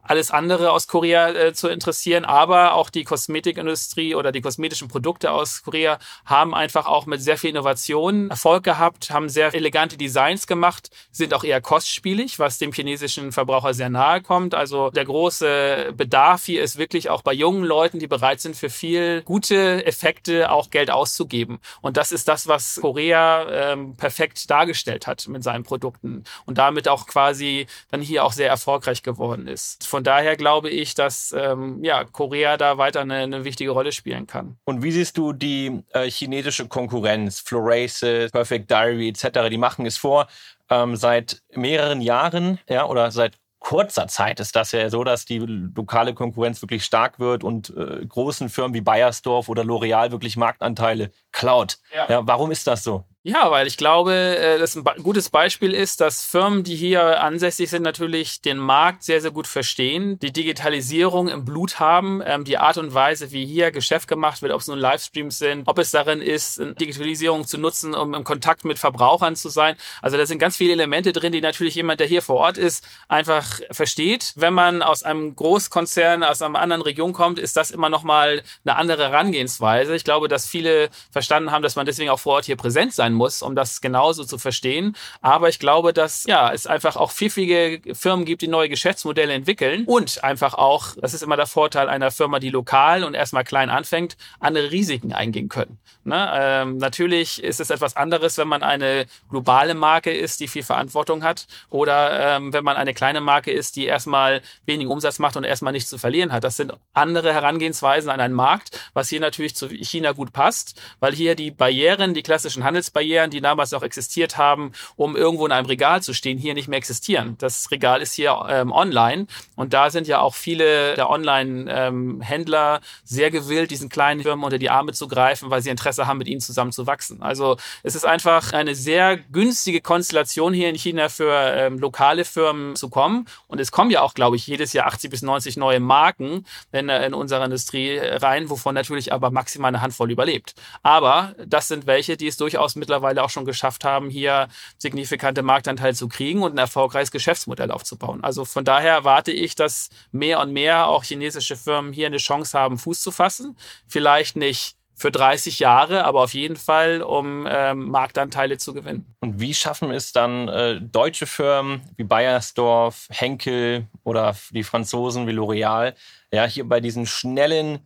alles 0.09 0.31
andere 0.31 0.71
aus 0.71 0.87
Korea 0.87 1.29
äh, 1.29 1.53
zu 1.53 1.67
interessieren, 1.67 2.25
aber 2.25 2.73
auch 2.73 2.89
die 2.89 3.03
Kosmetikindustrie 3.03 4.15
oder 4.15 4.31
die 4.31 4.41
kosmetischen 4.41 4.87
Produkte 4.87 5.31
aus 5.31 5.61
Korea 5.61 5.99
haben 6.25 6.55
einfach 6.55 6.87
auch 6.87 7.05
mit 7.05 7.21
sehr 7.21 7.37
viel 7.37 7.51
Innovation 7.51 8.31
Erfolg 8.31 8.63
gehabt, 8.63 9.11
haben 9.11 9.29
sehr 9.29 9.53
elegante 9.53 9.97
Designs 9.97 10.47
gemacht, 10.47 10.89
sind 11.11 11.35
auch 11.35 11.43
eher 11.43 11.61
kostspielig, 11.61 12.39
was 12.39 12.57
dem 12.57 12.71
chinesischen 12.71 13.31
Verbraucher 13.31 13.75
sehr 13.75 13.89
nahe 13.89 14.21
kommt. 14.21 14.55
Also 14.55 14.89
der 14.89 15.05
große 15.05 15.93
Bedarf 15.95 16.45
hier 16.45 16.63
ist 16.63 16.79
wirklich 16.79 17.11
auch 17.11 17.21
bei 17.21 17.33
jungen 17.33 17.63
Leuten, 17.63 17.99
die 17.99 18.07
bereit 18.07 18.41
sind, 18.41 18.55
für 18.55 18.71
viel 18.71 19.21
gute 19.21 19.85
Effekte 19.85 20.51
auch 20.51 20.71
Geld 20.71 20.89
auszugeben. 20.89 21.59
Und 21.81 21.97
das 21.97 22.11
ist 22.11 22.27
das, 22.27 22.47
was 22.47 22.79
Korea 22.81 23.73
ähm, 23.73 23.95
perfekt 23.95 24.49
dargestellt 24.49 25.05
hat 25.05 25.27
mit 25.27 25.43
seinen 25.43 25.63
Produkten 25.63 26.23
und 26.47 26.57
damit 26.57 26.87
auch 26.87 27.05
quasi 27.05 27.67
dann 27.91 28.01
hier 28.01 28.25
auch 28.25 28.33
sehr 28.33 28.49
erfolgreich 28.49 29.03
geworden 29.03 29.47
ist. 29.47 29.85
Von 29.85 29.98
von 29.99 30.05
daher 30.05 30.37
glaube 30.37 30.69
ich, 30.69 30.93
dass 30.93 31.35
ähm, 31.37 31.83
ja, 31.83 32.05
Korea 32.05 32.55
da 32.55 32.77
weiter 32.77 33.01
eine, 33.01 33.15
eine, 33.15 33.43
wichtige 33.43 33.71
Rolle 33.71 33.91
spielen 33.91 34.27
kann. 34.27 34.55
Und 34.63 34.81
wie 34.81 34.93
siehst 34.93 35.17
du 35.17 35.33
die 35.33 35.83
äh, 35.91 36.09
chinesische 36.09 36.69
Konkurrenz, 36.69 37.41
Florasis, 37.41 38.31
Perfect 38.31 38.71
Diary 38.71 39.09
etc., 39.09 39.49
die 39.51 39.57
machen 39.57 39.85
es 39.85 39.97
vor. 39.97 40.27
Ähm, 40.69 40.95
seit 40.95 41.41
mehreren 41.53 41.99
Jahren 41.99 42.59
ja, 42.69 42.85
oder 42.85 43.11
seit 43.11 43.33
kurzer 43.59 44.07
Zeit 44.07 44.39
ist 44.39 44.55
das 44.55 44.71
ja 44.71 44.89
so, 44.89 45.03
dass 45.03 45.25
die 45.25 45.39
lokale 45.39 46.13
Konkurrenz 46.13 46.61
wirklich 46.61 46.85
stark 46.85 47.19
wird 47.19 47.43
und 47.43 47.75
äh, 47.75 48.05
großen 48.05 48.47
Firmen 48.47 48.73
wie 48.73 48.79
Bayersdorf 48.79 49.49
oder 49.49 49.63
L'Oreal 49.63 50.11
wirklich 50.11 50.37
Marktanteile 50.37 51.11
klaut. 51.33 51.77
Ja. 51.93 52.07
ja. 52.07 52.21
warum 52.25 52.51
ist 52.51 52.67
das 52.67 52.85
so? 52.85 53.03
Ja, 53.23 53.51
weil 53.51 53.67
ich 53.67 53.75
glaube, 53.75 54.13
äh, 54.13 54.57
dass 54.59 54.77
ein 54.77 54.85
gutes 55.03 55.29
Beispiel 55.29 55.73
ist, 55.73 55.99
dass 55.99 56.23
Firmen, 56.23 56.63
die 56.63 56.77
hier 56.77 57.21
ansässig 57.21 57.69
sind, 57.69 57.83
natürlich 57.83 58.41
den 58.41 58.57
Markt 58.57 59.03
sehr, 59.03 59.19
sehr 59.19 59.31
gut 59.31 59.45
verstehen, 59.45 60.17
die 60.19 60.31
Digitalisierung 60.31 61.27
im 61.27 61.43
Blut 61.43 61.81
haben, 61.81 62.21
ähm, 62.25 62.45
die 62.45 62.57
Art 62.57 62.77
und 62.77 62.93
Weise, 62.93 63.33
wie 63.33 63.45
hier 63.45 63.71
Geschäft 63.71 64.07
gemacht 64.07 64.41
wird, 64.41 64.53
ob 64.53 64.61
es 64.61 64.67
nun 64.67 64.79
Livestreams 64.79 65.37
sind, 65.37 65.67
ob 65.67 65.79
es 65.79 65.91
darin 65.91 66.21
ist, 66.21 66.61
Digitalisierung 66.79 67.45
zu 67.45 67.57
nutzen, 67.57 67.93
um 67.93 68.13
im 68.13 68.23
Kontakt 68.23 68.63
mit 68.63 68.79
Verbrauchern 68.79 69.35
zu 69.35 69.49
sein. 69.49 69.75
Also 70.01 70.15
da 70.15 70.25
sind 70.25 70.39
ganz 70.39 70.55
viele 70.55 70.71
Elemente 70.71 71.11
drin, 71.11 71.33
die 71.33 71.41
natürlich 71.41 71.75
jemand, 71.75 71.99
der 71.99 72.07
hier 72.07 72.21
vor 72.21 72.37
Ort 72.37 72.57
ist, 72.57 72.87
einfach 73.09 73.59
versteht. 73.69 74.31
Wenn 74.37 74.53
man 74.53 74.81
aus 74.81 75.03
einem 75.03 75.35
Großkonzern, 75.35 76.23
aus 76.23 76.41
einer 76.41 76.57
anderen 76.57 76.83
Region 76.83 77.11
kommt, 77.11 77.37
ist 77.37 77.57
das 77.57 77.69
immer 77.69 77.89
nochmal 77.89 78.43
eine 78.63 78.77
andere 78.77 79.09
Herangehensweise. 79.09 79.93
Ich 79.93 80.05
glaube, 80.05 80.29
dass 80.29 80.47
viele 80.47 80.89
verstanden 81.11 81.51
haben, 81.51 81.63
dass 81.63 81.75
man 81.75 81.85
deswegen 81.85 82.11
auch 82.11 82.19
vor 82.19 82.35
Ort 82.35 82.45
hier 82.45 82.55
präsent 82.55 82.93
sein 82.93 83.08
muss, 83.13 83.41
um 83.41 83.55
das 83.55 83.81
genauso 83.81 84.23
zu 84.23 84.37
verstehen. 84.37 84.95
Aber 85.21 85.49
ich 85.49 85.59
glaube, 85.59 85.93
dass 85.93 86.23
ja, 86.25 86.51
es 86.51 86.67
einfach 86.67 86.95
auch 86.95 87.11
pfiffige 87.11 87.81
Firmen 87.93 88.25
gibt, 88.25 88.41
die 88.41 88.47
neue 88.47 88.69
Geschäftsmodelle 88.69 89.33
entwickeln 89.33 89.85
und 89.85 90.23
einfach 90.23 90.53
auch, 90.53 90.95
das 91.01 91.13
ist 91.13 91.23
immer 91.23 91.37
der 91.37 91.47
Vorteil 91.47 91.89
einer 91.89 92.11
Firma, 92.11 92.39
die 92.39 92.49
lokal 92.49 93.03
und 93.03 93.13
erstmal 93.13 93.43
klein 93.43 93.69
anfängt, 93.69 94.17
andere 94.39 94.71
Risiken 94.71 95.13
eingehen 95.13 95.49
können. 95.49 95.79
Ne? 96.03 96.29
Ähm, 96.33 96.77
natürlich 96.77 97.43
ist 97.43 97.59
es 97.59 97.69
etwas 97.69 97.95
anderes, 97.95 98.37
wenn 98.37 98.47
man 98.47 98.63
eine 98.63 99.05
globale 99.29 99.75
Marke 99.75 100.11
ist, 100.11 100.39
die 100.39 100.47
viel 100.47 100.63
Verantwortung 100.63 101.23
hat, 101.23 101.47
oder 101.69 102.37
ähm, 102.37 102.53
wenn 102.53 102.63
man 102.63 102.77
eine 102.77 102.93
kleine 102.93 103.21
Marke 103.21 103.51
ist, 103.51 103.75
die 103.75 103.85
erstmal 103.85 104.41
wenig 104.65 104.87
Umsatz 104.87 105.19
macht 105.19 105.37
und 105.37 105.43
erstmal 105.43 105.73
nichts 105.73 105.89
zu 105.89 105.97
verlieren 105.97 106.31
hat. 106.31 106.43
Das 106.43 106.57
sind 106.57 106.73
andere 106.93 107.33
Herangehensweisen 107.33 108.09
an 108.09 108.19
einen 108.19 108.33
Markt, 108.33 108.79
was 108.93 109.09
hier 109.09 109.19
natürlich 109.19 109.55
zu 109.55 109.67
China 109.69 110.11
gut 110.13 110.33
passt, 110.33 110.79
weil 110.99 111.13
hier 111.13 111.35
die 111.35 111.51
Barrieren, 111.51 112.13
die 112.13 112.23
klassischen 112.23 112.63
Handelsbarrieren, 112.63 112.98
die 112.99 113.41
damals 113.41 113.73
auch 113.73 113.83
existiert 113.83 114.37
haben, 114.37 114.71
um 114.95 115.15
irgendwo 115.15 115.45
in 115.45 115.51
einem 115.51 115.65
Regal 115.65 116.01
zu 116.01 116.13
stehen, 116.13 116.37
hier 116.37 116.53
nicht 116.53 116.67
mehr 116.67 116.77
existieren. 116.77 117.35
Das 117.39 117.71
Regal 117.71 118.01
ist 118.01 118.13
hier 118.13 118.45
ähm, 118.49 118.71
online 118.71 119.27
und 119.55 119.73
da 119.73 119.89
sind 119.89 120.07
ja 120.07 120.19
auch 120.19 120.35
viele 120.35 120.95
der 120.95 121.09
Online-Händler 121.09 122.75
ähm, 122.75 122.81
sehr 123.03 123.31
gewillt, 123.31 123.71
diesen 123.71 123.89
kleinen 123.89 124.21
Firmen 124.21 124.43
unter 124.43 124.57
die 124.57 124.69
Arme 124.69 124.93
zu 124.93 125.07
greifen, 125.07 125.49
weil 125.49 125.61
sie 125.61 125.69
Interesse 125.69 126.07
haben, 126.07 126.17
mit 126.17 126.27
ihnen 126.27 126.41
zusammen 126.41 126.71
zu 126.71 126.87
wachsen. 126.87 127.21
Also 127.21 127.57
es 127.83 127.95
ist 127.95 128.05
einfach 128.05 128.53
eine 128.53 128.75
sehr 128.75 129.17
günstige 129.17 129.81
Konstellation 129.81 130.53
hier 130.53 130.69
in 130.69 130.75
China 130.75 131.09
für 131.09 131.33
ähm, 131.33 131.79
lokale 131.79 132.25
Firmen 132.25 132.75
zu 132.75 132.89
kommen 132.89 133.27
und 133.47 133.59
es 133.59 133.71
kommen 133.71 133.91
ja 133.91 134.01
auch, 134.01 134.13
glaube 134.13 134.35
ich, 134.35 134.47
jedes 134.47 134.73
Jahr 134.73 134.87
80 134.87 135.09
bis 135.09 135.21
90 135.21 135.57
neue 135.57 135.79
Marken 135.79 136.45
in, 136.71 136.89
in 136.89 137.13
unserer 137.13 137.45
Industrie 137.45 137.97
rein, 137.99 138.49
wovon 138.49 138.75
natürlich 138.75 139.13
aber 139.13 139.31
maximal 139.31 139.69
eine 139.69 139.81
Handvoll 139.81 140.11
überlebt. 140.11 140.55
Aber 140.83 141.35
das 141.45 141.67
sind 141.67 141.87
welche, 141.87 142.17
die 142.17 142.27
es 142.27 142.37
durchaus 142.37 142.75
mittlerweile 142.89 143.23
auch 143.23 143.29
schon 143.29 143.45
geschafft 143.45 143.85
haben, 143.85 144.09
hier 144.09 144.47
signifikante 144.79 145.43
Marktanteile 145.43 145.93
zu 145.93 146.07
kriegen 146.07 146.41
und 146.41 146.53
ein 146.53 146.57
erfolgreiches 146.57 147.11
Geschäftsmodell 147.11 147.69
aufzubauen. 147.69 148.23
Also 148.23 148.45
von 148.45 148.65
daher 148.65 148.93
erwarte 148.93 149.31
ich, 149.31 149.53
dass 149.53 149.89
mehr 150.11 150.39
und 150.39 150.51
mehr 150.51 150.87
auch 150.87 151.03
chinesische 151.03 151.55
Firmen 151.55 151.93
hier 151.93 152.07
eine 152.07 152.17
Chance 152.17 152.57
haben, 152.57 152.79
Fuß 152.79 153.01
zu 153.01 153.11
fassen. 153.11 153.55
Vielleicht 153.87 154.35
nicht 154.35 154.75
für 154.95 155.11
30 155.11 155.59
Jahre, 155.59 156.03
aber 156.03 156.23
auf 156.23 156.33
jeden 156.33 156.57
Fall, 156.57 157.01
um 157.03 157.47
ähm, 157.47 157.89
Marktanteile 157.89 158.57
zu 158.57 158.73
gewinnen. 158.73 159.05
Und 159.21 159.39
wie 159.39 159.53
schaffen 159.53 159.91
es 159.91 160.11
dann 160.11 160.47
äh, 160.49 160.81
deutsche 160.81 161.27
Firmen 161.27 161.81
wie 161.95 162.03
Bayersdorf, 162.03 163.07
Henkel 163.09 163.85
oder 164.03 164.35
die 164.49 164.63
Franzosen 164.63 165.27
wie 165.27 165.31
L'Oreal, 165.31 165.93
ja, 166.33 166.45
hier 166.45 166.67
bei 166.67 166.81
diesen 166.81 167.05
schnellen 167.05 167.79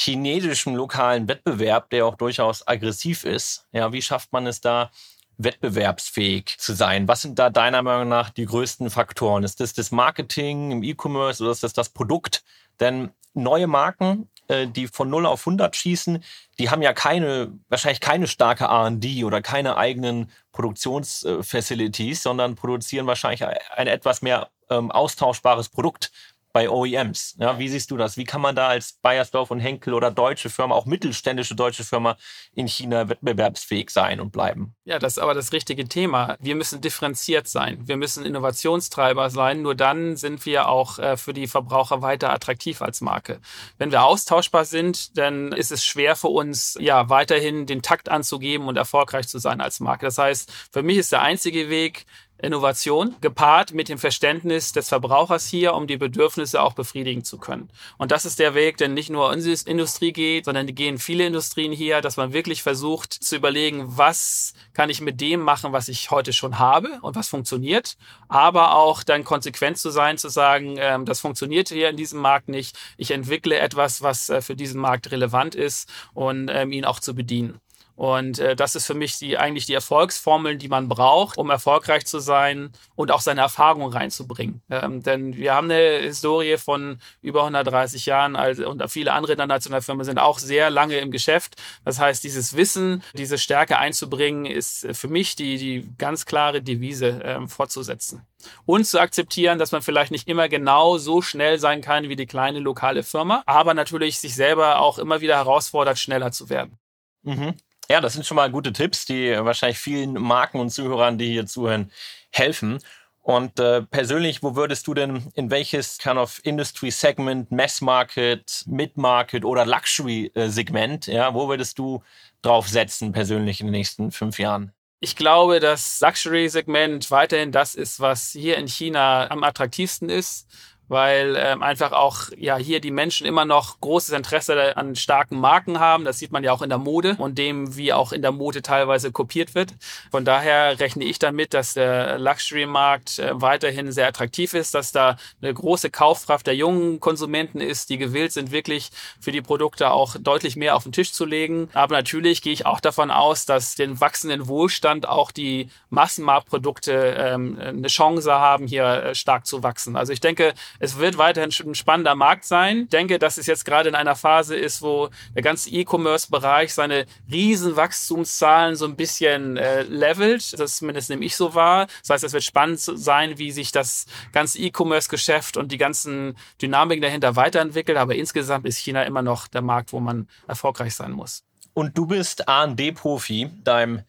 chinesischen 0.00 0.76
lokalen 0.76 1.26
Wettbewerb, 1.26 1.90
der 1.90 2.06
auch 2.06 2.14
durchaus 2.14 2.66
aggressiv 2.68 3.24
ist. 3.24 3.66
Ja, 3.72 3.92
wie 3.92 4.00
schafft 4.00 4.32
man 4.32 4.46
es 4.46 4.60
da, 4.60 4.90
wettbewerbsfähig 5.38 6.56
zu 6.58 6.72
sein? 6.72 7.08
Was 7.08 7.22
sind 7.22 7.38
da 7.38 7.50
deiner 7.50 7.82
Meinung 7.82 8.08
nach 8.08 8.30
die 8.30 8.44
größten 8.44 8.90
Faktoren? 8.90 9.42
Ist 9.42 9.58
das 9.60 9.72
das 9.72 9.90
Marketing 9.90 10.70
im 10.70 10.82
E-Commerce 10.84 11.42
oder 11.42 11.50
ist 11.52 11.64
das 11.64 11.72
das 11.72 11.88
Produkt? 11.88 12.44
Denn 12.78 13.10
neue 13.34 13.66
Marken, 13.66 14.28
äh, 14.46 14.68
die 14.68 14.86
von 14.86 15.10
0 15.10 15.26
auf 15.26 15.40
100 15.40 15.74
schießen, 15.74 16.22
die 16.60 16.70
haben 16.70 16.82
ja 16.82 16.92
keine, 16.92 17.52
wahrscheinlich 17.68 18.00
keine 18.00 18.28
starke 18.28 18.64
R&D 18.64 19.24
oder 19.24 19.42
keine 19.42 19.76
eigenen 19.76 20.30
Produktionsfacilities, 20.52 22.22
sondern 22.22 22.54
produzieren 22.54 23.06
wahrscheinlich 23.06 23.44
ein 23.44 23.86
etwas 23.88 24.22
mehr 24.22 24.50
ähm, 24.70 24.92
austauschbares 24.92 25.68
Produkt 25.68 26.12
bei 26.52 26.68
OEMs. 26.68 27.36
Ja, 27.38 27.58
wie 27.58 27.68
siehst 27.68 27.90
du 27.90 27.96
das? 27.96 28.16
Wie 28.16 28.24
kann 28.24 28.40
man 28.40 28.56
da 28.56 28.68
als 28.68 28.94
Bayersdorf 29.02 29.50
und 29.50 29.60
Henkel 29.60 29.94
oder 29.94 30.10
deutsche 30.10 30.50
Firma, 30.50 30.74
auch 30.74 30.86
mittelständische 30.86 31.54
deutsche 31.54 31.84
Firma 31.84 32.16
in 32.54 32.66
China 32.66 33.08
wettbewerbsfähig 33.08 33.90
sein 33.90 34.20
und 34.20 34.32
bleiben? 34.32 34.74
Ja, 34.84 34.98
das 34.98 35.14
ist 35.14 35.18
aber 35.18 35.34
das 35.34 35.52
richtige 35.52 35.88
Thema. 35.88 36.36
Wir 36.40 36.56
müssen 36.56 36.80
differenziert 36.80 37.48
sein. 37.48 37.86
Wir 37.86 37.96
müssen 37.96 38.24
Innovationstreiber 38.24 39.30
sein. 39.30 39.62
Nur 39.62 39.74
dann 39.74 40.16
sind 40.16 40.46
wir 40.46 40.68
auch 40.68 40.98
äh, 40.98 41.16
für 41.16 41.32
die 41.32 41.46
Verbraucher 41.46 42.02
weiter 42.02 42.32
attraktiv 42.32 42.82
als 42.82 43.00
Marke. 43.00 43.40
Wenn 43.76 43.90
wir 43.90 44.04
austauschbar 44.04 44.64
sind, 44.64 45.16
dann 45.18 45.52
ist 45.52 45.70
es 45.70 45.84
schwer 45.84 46.16
für 46.16 46.28
uns, 46.28 46.76
ja, 46.80 47.08
weiterhin 47.08 47.66
den 47.66 47.82
Takt 47.82 48.08
anzugeben 48.08 48.68
und 48.68 48.76
erfolgreich 48.76 49.28
zu 49.28 49.38
sein 49.38 49.60
als 49.60 49.80
Marke. 49.80 50.06
Das 50.06 50.18
heißt, 50.18 50.50
für 50.72 50.82
mich 50.82 50.98
ist 50.98 51.12
der 51.12 51.22
einzige 51.22 51.68
Weg, 51.70 52.06
Innovation 52.40 53.16
gepaart 53.20 53.74
mit 53.74 53.88
dem 53.88 53.98
Verständnis 53.98 54.72
des 54.72 54.88
Verbrauchers 54.88 55.46
hier, 55.46 55.74
um 55.74 55.86
die 55.86 55.96
Bedürfnisse 55.96 56.62
auch 56.62 56.72
befriedigen 56.72 57.24
zu 57.24 57.38
können. 57.38 57.68
Und 57.96 58.12
das 58.12 58.24
ist 58.24 58.38
der 58.38 58.54
Weg, 58.54 58.76
der 58.76 58.88
nicht 58.88 59.10
nur 59.10 59.28
unsere 59.28 59.56
Industrie 59.68 60.12
geht, 60.12 60.44
sondern 60.44 60.66
die 60.66 60.74
gehen 60.74 60.98
viele 60.98 61.26
Industrien 61.26 61.72
hier, 61.72 62.00
dass 62.00 62.16
man 62.16 62.32
wirklich 62.32 62.62
versucht 62.62 63.12
zu 63.12 63.36
überlegen, 63.36 63.84
was 63.96 64.54
kann 64.72 64.90
ich 64.90 65.00
mit 65.00 65.20
dem 65.20 65.40
machen, 65.40 65.72
was 65.72 65.88
ich 65.88 66.10
heute 66.10 66.32
schon 66.32 66.58
habe 66.58 66.98
und 67.02 67.16
was 67.16 67.28
funktioniert, 67.28 67.96
aber 68.28 68.76
auch 68.76 69.02
dann 69.02 69.24
konsequent 69.24 69.78
zu 69.78 69.90
sein, 69.90 70.18
zu 70.18 70.28
sagen, 70.28 70.76
ähm, 70.78 71.04
das 71.04 71.20
funktioniert 71.20 71.68
hier 71.68 71.88
in 71.88 71.96
diesem 71.96 72.20
Markt 72.20 72.48
nicht. 72.48 72.78
Ich 72.96 73.10
entwickle 73.10 73.58
etwas, 73.58 74.02
was 74.02 74.30
äh, 74.30 74.40
für 74.42 74.54
diesen 74.54 74.80
Markt 74.80 75.10
relevant 75.10 75.54
ist 75.54 75.90
und 76.14 76.48
ähm, 76.52 76.72
ihn 76.72 76.84
auch 76.84 77.00
zu 77.00 77.14
bedienen. 77.14 77.60
Und 77.98 78.38
äh, 78.38 78.54
das 78.54 78.76
ist 78.76 78.86
für 78.86 78.94
mich 78.94 79.18
die, 79.18 79.38
eigentlich 79.38 79.66
die 79.66 79.74
Erfolgsformeln, 79.74 80.60
die 80.60 80.68
man 80.68 80.88
braucht, 80.88 81.36
um 81.36 81.50
erfolgreich 81.50 82.06
zu 82.06 82.20
sein 82.20 82.70
und 82.94 83.10
auch 83.10 83.20
seine 83.20 83.40
Erfahrungen 83.40 83.92
reinzubringen. 83.92 84.62
Ähm, 84.70 85.02
denn 85.02 85.36
wir 85.36 85.52
haben 85.52 85.68
eine 85.68 85.98
Historie 86.02 86.58
von 86.58 87.00
über 87.22 87.40
130 87.40 88.06
Jahren 88.06 88.36
also, 88.36 88.68
und 88.68 88.88
viele 88.88 89.12
andere 89.12 89.32
internationale 89.32 89.82
Firmen 89.82 90.04
sind 90.04 90.20
auch 90.20 90.38
sehr 90.38 90.70
lange 90.70 90.98
im 90.98 91.10
Geschäft. 91.10 91.56
Das 91.84 91.98
heißt, 91.98 92.22
dieses 92.22 92.56
Wissen, 92.56 93.02
diese 93.14 93.36
Stärke 93.36 93.78
einzubringen, 93.78 94.46
ist 94.46 94.86
für 94.92 95.08
mich 95.08 95.34
die, 95.34 95.58
die 95.58 95.88
ganz 95.98 96.24
klare 96.24 96.62
Devise 96.62 97.20
ähm, 97.24 97.48
fortzusetzen. 97.48 98.22
Und 98.64 98.86
zu 98.86 99.00
akzeptieren, 99.00 99.58
dass 99.58 99.72
man 99.72 99.82
vielleicht 99.82 100.12
nicht 100.12 100.28
immer 100.28 100.48
genau 100.48 100.98
so 100.98 101.20
schnell 101.20 101.58
sein 101.58 101.80
kann 101.80 102.08
wie 102.08 102.14
die 102.14 102.26
kleine 102.26 102.60
lokale 102.60 103.02
Firma, 103.02 103.42
aber 103.44 103.74
natürlich 103.74 104.20
sich 104.20 104.36
selber 104.36 104.78
auch 104.78 105.00
immer 105.00 105.20
wieder 105.20 105.34
herausfordert, 105.34 105.98
schneller 105.98 106.30
zu 106.30 106.48
werden. 106.48 106.78
Mhm. 107.24 107.54
Ja, 107.90 108.02
das 108.02 108.12
sind 108.12 108.26
schon 108.26 108.36
mal 108.36 108.50
gute 108.50 108.72
Tipps, 108.72 109.06
die 109.06 109.32
wahrscheinlich 109.38 109.78
vielen 109.78 110.12
Marken 110.14 110.60
und 110.60 110.70
Zuhörern, 110.70 111.16
die 111.16 111.30
hier 111.30 111.46
zuhören, 111.46 111.90
helfen. 112.30 112.80
Und 113.22 113.58
äh, 113.60 113.82
persönlich, 113.82 114.42
wo 114.42 114.56
würdest 114.56 114.86
du 114.86 114.94
denn 114.94 115.30
in 115.34 115.50
welches 115.50 115.98
kind 115.98 116.16
of 116.16 116.40
Industry 116.44 116.90
Segment, 116.90 117.50
Mass 117.50 117.80
Market, 117.80 118.64
Mid 118.66 118.96
Market 118.96 119.44
oder 119.44 119.66
Luxury 119.66 120.30
äh, 120.34 120.48
Segment, 120.48 121.06
ja, 121.06 121.34
wo 121.34 121.48
würdest 121.48 121.78
du 121.78 122.02
drauf 122.42 122.68
setzen 122.68 123.12
persönlich 123.12 123.60
in 123.60 123.66
den 123.66 123.72
nächsten 123.72 124.12
fünf 124.12 124.38
Jahren? 124.38 124.72
Ich 125.00 125.14
glaube, 125.14 125.60
das 125.60 126.00
Luxury-Segment 126.00 127.10
weiterhin 127.10 127.52
das 127.52 127.74
ist, 127.74 128.00
was 128.00 128.32
hier 128.32 128.56
in 128.56 128.66
China 128.66 129.30
am 129.30 129.44
attraktivsten 129.44 130.08
ist 130.08 130.48
weil 130.88 131.36
ähm, 131.38 131.62
einfach 131.62 131.92
auch 131.92 132.30
ja 132.36 132.56
hier 132.56 132.80
die 132.80 132.90
Menschen 132.90 133.26
immer 133.26 133.44
noch 133.44 133.80
großes 133.80 134.10
Interesse 134.10 134.76
an 134.76 134.96
starken 134.96 135.38
Marken 135.38 135.78
haben. 135.78 136.04
Das 136.04 136.18
sieht 136.18 136.32
man 136.32 136.44
ja 136.44 136.52
auch 136.52 136.62
in 136.62 136.68
der 136.68 136.78
Mode 136.78 137.16
und 137.18 137.38
dem, 137.38 137.76
wie 137.76 137.92
auch 137.92 138.12
in 138.12 138.22
der 138.22 138.32
Mode 138.32 138.62
teilweise 138.62 139.12
kopiert 139.12 139.54
wird. 139.54 139.74
Von 140.10 140.24
daher 140.24 140.80
rechne 140.80 141.04
ich 141.04 141.18
damit, 141.18 141.54
dass 141.54 141.74
der 141.74 142.18
Luxury-Markt 142.18 143.18
äh, 143.18 143.30
weiterhin 143.34 143.92
sehr 143.92 144.08
attraktiv 144.08 144.54
ist, 144.54 144.74
dass 144.74 144.92
da 144.92 145.16
eine 145.42 145.52
große 145.52 145.90
Kaufkraft 145.90 146.46
der 146.46 146.56
jungen 146.56 147.00
Konsumenten 147.00 147.60
ist, 147.60 147.90
die 147.90 147.98
gewillt 147.98 148.32
sind, 148.32 148.50
wirklich 148.50 148.90
für 149.20 149.32
die 149.32 149.42
Produkte 149.42 149.90
auch 149.90 150.16
deutlich 150.18 150.56
mehr 150.56 150.76
auf 150.76 150.84
den 150.84 150.92
Tisch 150.92 151.12
zu 151.12 151.24
legen. 151.24 151.68
Aber 151.74 151.94
natürlich 151.94 152.42
gehe 152.42 152.52
ich 152.52 152.66
auch 152.66 152.80
davon 152.80 153.10
aus, 153.10 153.46
dass 153.46 153.74
den 153.74 154.00
wachsenden 154.00 154.48
Wohlstand 154.48 155.08
auch 155.08 155.30
die 155.30 155.70
Massenmarktprodukte 155.90 156.92
ähm, 157.18 157.58
eine 157.60 157.88
Chance 157.88 158.32
haben, 158.32 158.66
hier 158.66 158.84
äh, 158.84 159.14
stark 159.14 159.46
zu 159.46 159.62
wachsen. 159.62 159.96
Also 159.96 160.12
ich 160.12 160.20
denke, 160.20 160.54
es 160.78 160.98
wird 160.98 161.18
weiterhin 161.18 161.50
ein 161.50 161.74
spannender 161.74 162.14
Markt 162.14 162.44
sein. 162.44 162.82
Ich 162.84 162.88
denke, 162.90 163.18
dass 163.18 163.38
es 163.38 163.46
jetzt 163.46 163.64
gerade 163.64 163.88
in 163.88 163.94
einer 163.94 164.16
Phase 164.16 164.56
ist, 164.56 164.82
wo 164.82 165.08
der 165.34 165.42
ganze 165.42 165.70
E-Commerce-Bereich 165.70 166.72
seine 166.72 167.06
riesen 167.30 167.76
Wachstumszahlen 167.76 168.76
so 168.76 168.84
ein 168.84 168.96
bisschen 168.96 169.56
äh, 169.56 169.82
levelt. 169.82 170.58
Das 170.58 170.76
zumindest 170.76 171.10
nehme 171.10 171.24
ich 171.24 171.36
so 171.36 171.54
wahr. 171.54 171.86
Das 172.00 172.10
heißt, 172.10 172.24
es 172.24 172.32
wird 172.32 172.44
spannend 172.44 172.80
sein, 172.80 173.38
wie 173.38 173.50
sich 173.50 173.72
das 173.72 174.06
ganze 174.32 174.58
E-Commerce-Geschäft 174.58 175.56
und 175.56 175.72
die 175.72 175.78
ganzen 175.78 176.36
Dynamiken 176.62 177.02
dahinter 177.02 177.36
weiterentwickelt. 177.36 177.98
Aber 177.98 178.14
insgesamt 178.14 178.66
ist 178.66 178.78
China 178.78 179.02
immer 179.02 179.22
noch 179.22 179.48
der 179.48 179.62
Markt, 179.62 179.92
wo 179.92 180.00
man 180.00 180.28
erfolgreich 180.46 180.94
sein 180.94 181.12
muss. 181.12 181.44
Und 181.74 181.96
du 181.96 182.06
bist 182.06 182.48
A&D-Profi. 182.48 183.50
Deinem 183.64 184.02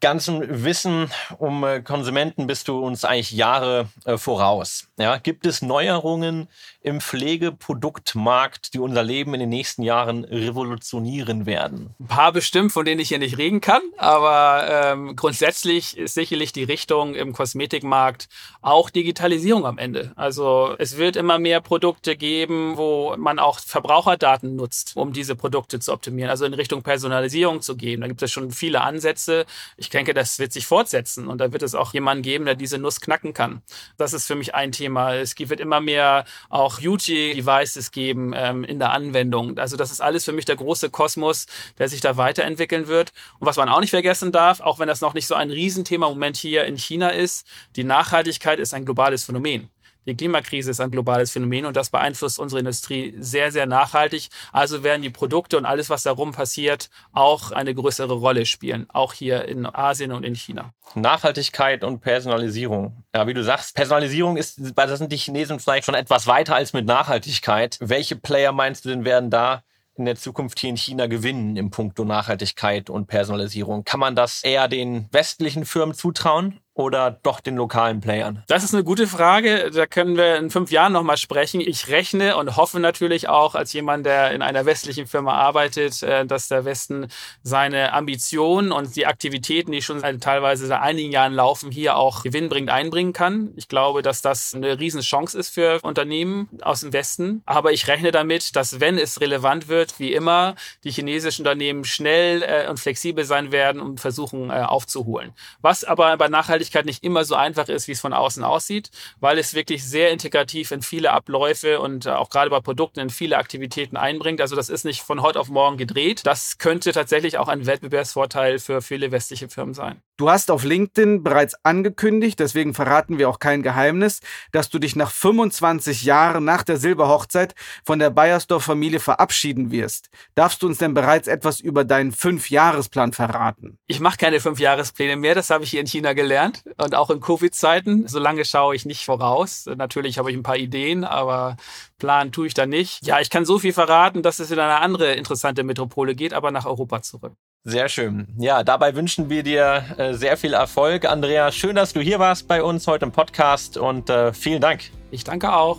ganzen 0.00 0.64
Wissen 0.64 1.10
um 1.38 1.64
äh, 1.64 1.80
Konsumenten 1.80 2.46
bist 2.46 2.68
du 2.68 2.78
uns 2.78 3.04
eigentlich 3.04 3.32
Jahre 3.32 3.88
äh, 4.04 4.18
voraus. 4.18 4.88
Ja, 4.98 5.16
gibt 5.18 5.46
es 5.46 5.62
Neuerungen 5.62 6.48
im 6.82 7.00
Pflegeproduktmarkt, 7.00 8.74
die 8.74 8.78
unser 8.78 9.02
Leben 9.02 9.34
in 9.34 9.40
den 9.40 9.48
nächsten 9.48 9.82
Jahren 9.82 10.24
revolutionieren 10.24 11.46
werden? 11.46 11.94
Ein 11.98 12.06
paar 12.06 12.32
bestimmt, 12.32 12.72
von 12.72 12.84
denen 12.84 13.00
ich 13.00 13.08
hier 13.08 13.18
nicht 13.18 13.38
reden 13.38 13.60
kann, 13.60 13.82
aber 13.96 14.66
ähm, 14.70 15.16
grundsätzlich 15.16 15.96
ist 15.96 16.14
sicherlich 16.14 16.52
die 16.52 16.64
Richtung 16.64 17.14
im 17.14 17.32
Kosmetikmarkt 17.32 18.28
auch 18.62 18.90
Digitalisierung 18.90 19.66
am 19.66 19.78
Ende. 19.78 20.12
Also 20.16 20.74
es 20.78 20.96
wird 20.96 21.16
immer 21.16 21.38
mehr 21.38 21.60
Produkte 21.60 22.16
geben, 22.16 22.76
wo 22.76 23.16
man 23.16 23.38
auch 23.38 23.58
Verbraucherdaten 23.58 24.56
nutzt, 24.56 24.96
um 24.96 25.12
diese 25.12 25.34
Produkte 25.34 25.80
zu 25.80 25.92
optimieren, 25.92 26.30
also 26.30 26.44
in 26.44 26.54
Richtung 26.54 26.82
Personalisierung 26.82 27.62
zu 27.62 27.76
gehen. 27.76 28.00
Da 28.00 28.06
gibt 28.06 28.22
es 28.22 28.30
schon 28.30 28.50
viele 28.50 28.82
Ansätze. 28.82 29.46
Ich 29.76 29.85
denke, 29.90 30.14
das 30.14 30.38
wird 30.38 30.52
sich 30.52 30.66
fortsetzen 30.66 31.28
und 31.28 31.38
da 31.38 31.52
wird 31.52 31.62
es 31.62 31.74
auch 31.74 31.92
jemanden 31.92 32.22
geben, 32.22 32.44
der 32.46 32.54
diese 32.54 32.78
Nuss 32.78 33.00
knacken 33.00 33.34
kann. 33.34 33.62
Das 33.98 34.12
ist 34.12 34.26
für 34.26 34.34
mich 34.34 34.54
ein 34.54 34.72
Thema. 34.72 34.86
Thema. 34.86 35.14
Es 35.14 35.36
wird 35.36 35.60
immer 35.60 35.80
mehr 35.80 36.24
auch 36.48 36.80
Beauty-Devices 36.80 37.90
geben 37.90 38.32
ähm, 38.34 38.64
in 38.64 38.78
der 38.78 38.92
Anwendung. 38.92 39.58
Also 39.58 39.76
das 39.76 39.90
ist 39.90 40.00
alles 40.00 40.24
für 40.24 40.32
mich 40.32 40.44
der 40.44 40.56
große 40.56 40.90
Kosmos, 40.90 41.46
der 41.78 41.88
sich 41.88 42.00
da 42.00 42.16
weiterentwickeln 42.16 42.86
wird. 42.86 43.12
Und 43.38 43.46
was 43.46 43.56
man 43.56 43.68
auch 43.68 43.80
nicht 43.80 43.90
vergessen 43.90 44.32
darf, 44.32 44.60
auch 44.60 44.78
wenn 44.78 44.88
das 44.88 45.00
noch 45.00 45.14
nicht 45.14 45.26
so 45.26 45.34
ein 45.34 45.50
Riesenthema 45.50 46.06
im 46.06 46.14
Moment 46.14 46.36
hier 46.36 46.64
in 46.64 46.76
China 46.76 47.10
ist, 47.10 47.46
die 47.74 47.84
Nachhaltigkeit 47.84 48.60
ist 48.60 48.74
ein 48.74 48.84
globales 48.84 49.24
Phänomen. 49.24 49.70
Die 50.06 50.16
Klimakrise 50.16 50.70
ist 50.70 50.80
ein 50.80 50.92
globales 50.92 51.32
Phänomen 51.32 51.66
und 51.66 51.76
das 51.76 51.90
beeinflusst 51.90 52.38
unsere 52.38 52.60
Industrie 52.60 53.14
sehr, 53.18 53.50
sehr 53.50 53.66
nachhaltig. 53.66 54.28
Also 54.52 54.84
werden 54.84 55.02
die 55.02 55.10
Produkte 55.10 55.58
und 55.58 55.66
alles, 55.66 55.90
was 55.90 56.04
darum 56.04 56.30
passiert, 56.32 56.90
auch 57.12 57.50
eine 57.50 57.74
größere 57.74 58.14
Rolle 58.14 58.46
spielen, 58.46 58.86
auch 58.88 59.12
hier 59.12 59.46
in 59.46 59.66
Asien 59.66 60.12
und 60.12 60.24
in 60.24 60.36
China. 60.36 60.72
Nachhaltigkeit 60.94 61.82
und 61.82 62.00
Personalisierung. 62.00 63.02
Ja, 63.14 63.26
wie 63.26 63.34
du 63.34 63.42
sagst, 63.42 63.74
Personalisierung 63.74 64.36
ist, 64.36 64.60
da 64.76 64.96
sind 64.96 65.10
die 65.10 65.16
Chinesen 65.16 65.58
vielleicht 65.58 65.86
schon 65.86 65.96
etwas 65.96 66.28
weiter 66.28 66.54
als 66.54 66.72
mit 66.72 66.86
Nachhaltigkeit. 66.86 67.76
Welche 67.80 68.14
Player 68.14 68.52
meinst 68.52 68.84
du 68.84 68.90
denn 68.90 69.04
werden 69.04 69.30
da 69.30 69.64
in 69.96 70.04
der 70.04 70.14
Zukunft 70.14 70.60
hier 70.60 70.70
in 70.70 70.76
China 70.76 71.06
gewinnen 71.06 71.56
im 71.56 71.70
Punkto 71.70 72.04
Nachhaltigkeit 72.04 72.90
und 72.90 73.06
Personalisierung? 73.06 73.82
Kann 73.84 73.98
man 73.98 74.14
das 74.14 74.44
eher 74.44 74.68
den 74.68 75.08
westlichen 75.10 75.64
Firmen 75.64 75.94
zutrauen 75.94 76.60
oder 76.76 77.18
doch 77.22 77.40
den 77.40 77.56
lokalen 77.56 78.00
Playern? 78.00 78.42
Das 78.46 78.62
ist 78.62 78.74
eine 78.74 78.84
gute 78.84 79.06
Frage. 79.06 79.70
Da 79.70 79.86
können 79.86 80.16
wir 80.16 80.36
in 80.36 80.50
fünf 80.50 80.70
Jahren 80.70 80.92
nochmal 80.92 81.16
sprechen. 81.16 81.60
Ich 81.60 81.88
rechne 81.88 82.36
und 82.36 82.56
hoffe 82.56 82.80
natürlich 82.80 83.28
auch 83.28 83.54
als 83.54 83.72
jemand, 83.72 84.04
der 84.04 84.32
in 84.32 84.42
einer 84.42 84.66
westlichen 84.66 85.06
Firma 85.06 85.32
arbeitet, 85.34 86.02
äh, 86.02 86.26
dass 86.26 86.48
der 86.48 86.66
Westen 86.66 87.08
seine 87.42 87.94
Ambitionen 87.94 88.72
und 88.72 88.94
die 88.94 89.06
Aktivitäten, 89.06 89.72
die 89.72 89.80
schon 89.80 90.02
teilweise 90.20 90.66
seit 90.66 90.82
einigen 90.82 91.10
Jahren 91.10 91.32
laufen, 91.32 91.70
hier 91.70 91.96
auch 91.96 92.22
gewinnbringend 92.22 92.70
einbringen 92.70 93.14
kann. 93.14 93.52
Ich 93.56 93.68
glaube, 93.68 94.02
dass 94.02 94.20
das 94.20 94.54
eine 94.54 94.78
Riesenchance 94.78 95.36
ist 95.38 95.48
für 95.48 95.80
Unternehmen 95.82 96.50
aus 96.60 96.82
dem 96.82 96.92
Westen. 96.92 97.42
Aber 97.46 97.72
ich 97.72 97.88
rechne 97.88 98.12
damit, 98.12 98.54
dass 98.54 98.80
wenn 98.80 98.98
es 98.98 99.22
relevant 99.22 99.68
wird, 99.68 99.98
wie 99.98 100.12
immer, 100.12 100.54
die 100.84 100.90
chinesischen 100.90 101.42
Unternehmen 101.46 101.84
schnell 101.84 102.42
äh, 102.42 102.68
und 102.68 102.78
flexibel 102.78 103.24
sein 103.24 103.50
werden 103.50 103.80
und 103.80 103.98
versuchen 103.98 104.50
äh, 104.50 104.60
aufzuholen. 104.60 105.32
Was 105.62 105.82
aber 105.82 106.14
bei 106.18 106.28
Nachhaltigkeit 106.28 106.65
Nachhaltigkeit 106.66 106.86
nicht 106.86 107.04
immer 107.04 107.24
so 107.24 107.34
einfach 107.34 107.68
ist, 107.68 107.88
wie 107.88 107.92
es 107.92 108.00
von 108.00 108.12
außen 108.12 108.42
aussieht, 108.42 108.90
weil 109.20 109.38
es 109.38 109.54
wirklich 109.54 109.84
sehr 109.84 110.10
integrativ 110.10 110.70
in 110.70 110.82
viele 110.82 111.12
Abläufe 111.12 111.80
und 111.80 112.06
äh, 112.06 112.10
auch 112.10 112.30
gerade 112.30 112.50
bei 112.50 112.60
Produkten 112.60 113.00
in 113.00 113.10
viele 113.10 113.38
Aktivitäten 113.38 113.96
einbringt. 113.96 114.40
Also 114.40 114.56
das 114.56 114.68
ist 114.68 114.84
nicht 114.84 115.02
von 115.02 115.22
heute 115.22 115.40
auf 115.40 115.48
morgen 115.48 115.76
gedreht. 115.76 116.22
Das 116.24 116.58
könnte 116.58 116.92
tatsächlich 116.92 117.38
auch 117.38 117.48
ein 117.48 117.66
Wettbewerbsvorteil 117.66 118.58
für 118.58 118.82
viele 118.82 119.12
westliche 119.12 119.48
Firmen 119.48 119.74
sein. 119.74 120.02
Du 120.18 120.30
hast 120.30 120.50
auf 120.50 120.64
LinkedIn 120.64 121.22
bereits 121.22 121.62
angekündigt, 121.62 122.40
deswegen 122.40 122.72
verraten 122.72 123.18
wir 123.18 123.28
auch 123.28 123.38
kein 123.38 123.62
Geheimnis, 123.62 124.20
dass 124.50 124.70
du 124.70 124.78
dich 124.78 124.96
nach 124.96 125.10
25 125.10 126.04
Jahren 126.04 126.42
nach 126.42 126.62
der 126.62 126.78
Silberhochzeit 126.78 127.54
von 127.84 127.98
der 127.98 128.08
Bayersdorf-Familie 128.08 128.98
verabschieden 128.98 129.70
wirst. 129.70 130.08
Darfst 130.34 130.62
du 130.62 130.68
uns 130.68 130.78
denn 130.78 130.94
bereits 130.94 131.28
etwas 131.28 131.60
über 131.60 131.84
deinen 131.84 132.12
Fünfjahresplan 132.12 133.12
verraten? 133.12 133.78
Ich 133.86 134.00
mache 134.00 134.16
keine 134.16 134.40
Fünfjahrespläne 134.40 135.16
mehr, 135.16 135.34
das 135.34 135.50
habe 135.50 135.64
ich 135.64 135.70
hier 135.70 135.80
in 135.80 135.86
China 135.86 136.14
gelernt 136.14 136.64
und 136.78 136.94
auch 136.94 137.10
in 137.10 137.20
Covid-Zeiten. 137.20 138.08
So 138.08 138.18
lange 138.18 138.46
schaue 138.46 138.74
ich 138.74 138.86
nicht 138.86 139.04
voraus. 139.04 139.66
Natürlich 139.76 140.16
habe 140.16 140.30
ich 140.30 140.36
ein 140.38 140.42
paar 140.42 140.56
Ideen, 140.56 141.04
aber 141.04 141.58
planen 141.98 142.32
tue 142.32 142.46
ich 142.46 142.54
da 142.54 142.64
nicht. 142.64 143.06
Ja, 143.06 143.20
ich 143.20 143.28
kann 143.28 143.44
so 143.44 143.58
viel 143.58 143.74
verraten, 143.74 144.22
dass 144.22 144.38
es 144.38 144.50
in 144.50 144.58
eine 144.58 144.80
andere 144.80 145.12
interessante 145.12 145.62
Metropole 145.62 146.14
geht, 146.14 146.32
aber 146.32 146.50
nach 146.52 146.64
Europa 146.64 147.02
zurück. 147.02 147.34
Sehr 147.68 147.88
schön. 147.88 148.28
Ja, 148.38 148.62
dabei 148.62 148.94
wünschen 148.94 149.28
wir 149.28 149.42
dir 149.42 149.82
äh, 149.98 150.14
sehr 150.14 150.36
viel 150.36 150.54
Erfolg. 150.54 151.04
Andrea, 151.04 151.50
schön, 151.50 151.74
dass 151.74 151.92
du 151.92 152.00
hier 152.00 152.20
warst 152.20 152.46
bei 152.46 152.62
uns 152.62 152.86
heute 152.86 153.06
im 153.06 153.10
Podcast 153.10 153.76
und 153.76 154.08
äh, 154.08 154.32
vielen 154.32 154.60
Dank. 154.60 154.82
Ich 155.10 155.24
danke 155.24 155.52
auch. 155.52 155.76